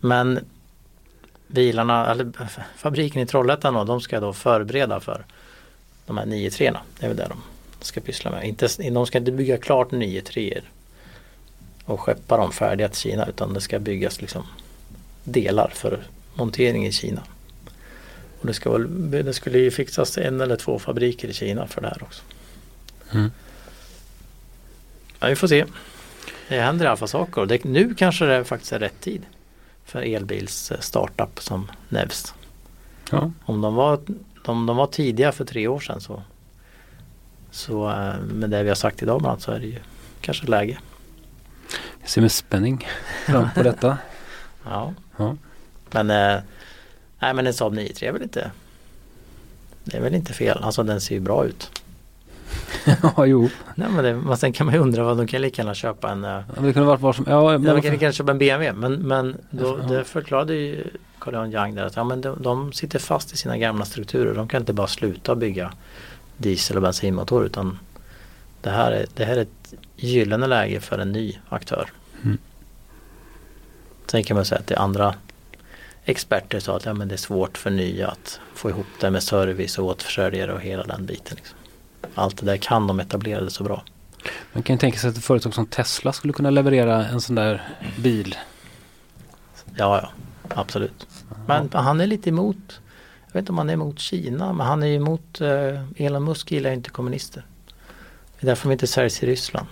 [0.00, 0.40] Men
[1.46, 2.32] bilarna, eller
[2.76, 5.24] fabriken i Trollhättan då, de ska då förbereda för
[6.06, 6.76] de här 9-3.
[6.98, 7.42] Det är väl det de
[7.80, 8.44] ska pyssla med.
[8.44, 10.60] Inte, de ska inte bygga klart 9-3
[11.84, 14.46] och skeppa dem färdiga till Kina utan det ska byggas liksom
[15.24, 16.02] delar för
[16.34, 17.22] montering i Kina.
[18.40, 21.88] Och det, ska det skulle ju fixas en eller två fabriker i Kina för det
[21.88, 22.22] här också.
[23.12, 23.30] Mm.
[25.18, 25.64] Ja, vi får se.
[26.48, 29.22] Det händer i alla fall saker och det, nu kanske det faktiskt är rätt tid
[29.84, 32.34] för elbils eh, startup som Nevs.
[33.10, 33.30] Ja.
[33.44, 34.00] Om de var,
[34.44, 36.22] om de var tidiga för tre år sedan så,
[37.50, 39.78] så eh, med det vi har sagt idag bland annat så är det ju
[40.20, 40.78] kanske läge.
[42.00, 42.86] Jag ser med spänning
[43.26, 43.98] fram på detta.
[44.64, 44.94] ja.
[45.16, 45.36] ja.
[45.90, 46.42] Men, äh,
[47.18, 48.50] nej, men en Saab 9-3 är väl inte
[49.84, 50.58] det är väl inte fel.
[50.62, 51.81] Alltså den ser ju bra ut.
[53.16, 53.48] ja, jo.
[53.74, 56.10] Nej, men, det, men sen kan man ju undra vad de kan lika gärna köpa
[56.10, 58.38] en ja, det kunde varit var som, ja, men de kan lika gärna köpa en
[58.38, 59.88] BMW men, men då, ja.
[59.88, 60.84] det förklarade ju
[61.18, 64.34] Carl Johan Young där att ja, men de, de, sitter fast i sina gamla strukturer.
[64.34, 65.72] De kan inte bara sluta bygga
[66.36, 67.78] diesel och bensinmotor utan
[68.60, 71.90] det här är, det här är ett gyllene läge för en ny aktör.
[72.24, 72.38] Mm.
[74.06, 75.14] Sen kan man säga att det andra
[76.04, 79.22] experter sa att ja, men det är svårt för nya att få ihop det med
[79.22, 81.36] service och återförsäljare och hela den biten.
[81.36, 81.58] Liksom.
[82.14, 83.82] Allt det där kan de etablerade så bra.
[84.52, 87.36] Man kan ju tänka sig att ett företag som Tesla skulle kunna leverera en sån
[87.36, 88.36] där bil.
[89.76, 90.10] Ja, ja,
[90.48, 91.06] absolut.
[91.46, 92.80] Men han är lite emot,
[93.26, 96.52] jag vet inte om han är emot Kina, men han är emot, eh, Elon Musk
[96.52, 97.44] gillar inte kommunister.
[98.40, 99.66] Det är därför de inte säljs i Ryssland.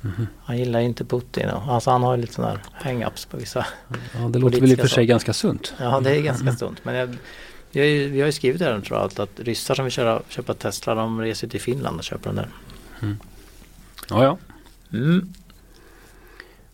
[0.00, 0.26] Mhm.
[0.44, 1.50] Han gillar inte Putin.
[1.50, 3.66] Och, alltså han har lite sådana här hang-ups på vissa.
[3.88, 5.74] Ja, det låter väl i och för sig ganska sunt.
[5.80, 6.84] Ja, det är ganska sunt.
[6.84, 7.16] Men jag,
[7.74, 9.92] vi, har ju, vi har ju skrivit i den tror jag, att ryssar som vill
[9.92, 12.48] köra, köpa Tesla de reser till Finland och köper den där.
[14.08, 14.38] Ja, ja.
[14.92, 15.32] Mm.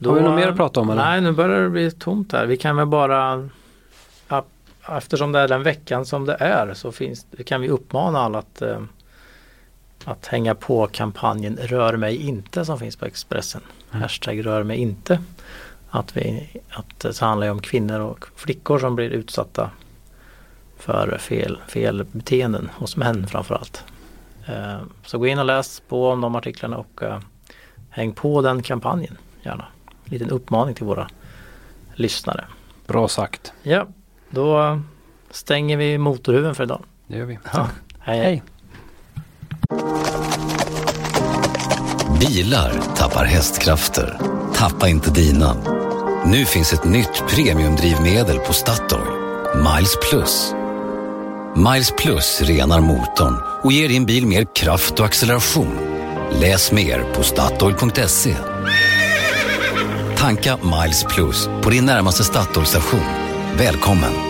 [0.04, 1.04] Har vi något mer att prata om, eller?
[1.04, 2.46] Nej, nu börjar det bli tomt här.
[2.46, 3.48] Vi kan väl bara
[4.88, 8.62] Eftersom det är den veckan som det är så finns, kan vi uppmana alla att,
[8.62, 8.82] eh,
[10.04, 13.60] att hänga på kampanjen Rör mig inte som finns på Expressen.
[13.90, 14.02] Mm.
[14.02, 15.22] Hashtag rör mig inte.
[15.90, 19.70] Att, vi, att det handlar om kvinnor och flickor som blir utsatta
[20.80, 23.84] för fel, fel beteenden hos män framförallt.
[24.46, 27.18] Eh, Så gå in och läs på om de artiklarna och eh,
[27.90, 29.64] häng på den kampanjen gärna.
[30.04, 31.08] En liten uppmaning till våra
[31.94, 32.44] lyssnare.
[32.86, 33.52] Bra sagt.
[33.62, 33.86] Ja,
[34.30, 34.80] då
[35.30, 36.82] stänger vi motorhuven för idag.
[37.06, 37.38] Det gör vi.
[37.52, 37.68] Ja.
[37.98, 38.24] Hej, hej.
[38.24, 38.42] Hej.
[42.20, 44.18] Bilar tappar hästkrafter.
[44.54, 45.56] Tappa inte dina.
[46.26, 49.02] Nu finns ett nytt premiumdrivmedel på Statoil.
[49.54, 50.54] Miles Plus.
[51.56, 55.78] Miles Plus renar motorn och ger din bil mer kraft och acceleration.
[56.40, 58.36] Läs mer på Statoil.se.
[60.16, 63.04] Tanka Miles Plus på din närmaste Statoil-station.
[63.58, 64.29] Välkommen!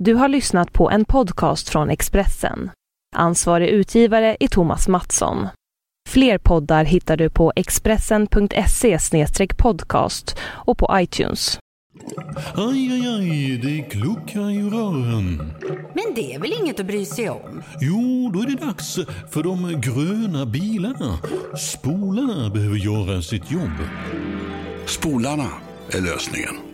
[0.00, 2.70] Du har lyssnat på en podcast från Expressen.
[3.16, 5.46] Ansvarig utgivare är Thomas Mattsson.
[6.08, 8.98] Fler poddar hittar du på expressen.se
[9.56, 11.58] podcast och på iTunes.
[12.54, 15.36] Aj, aj, aj, det kluckar i rören.
[15.94, 17.62] Men det är väl inget att bry sig om?
[17.80, 18.98] Jo, då är det dags
[19.30, 21.18] för de gröna bilarna.
[21.56, 23.78] Spolarna behöver göra sitt jobb.
[24.86, 25.48] Spolarna
[25.90, 26.67] är lösningen.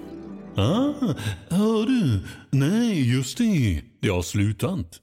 [0.57, 1.15] Ah,
[1.49, 2.21] hör du?
[2.51, 3.83] Nej, just det.
[4.01, 5.01] Det har slutat.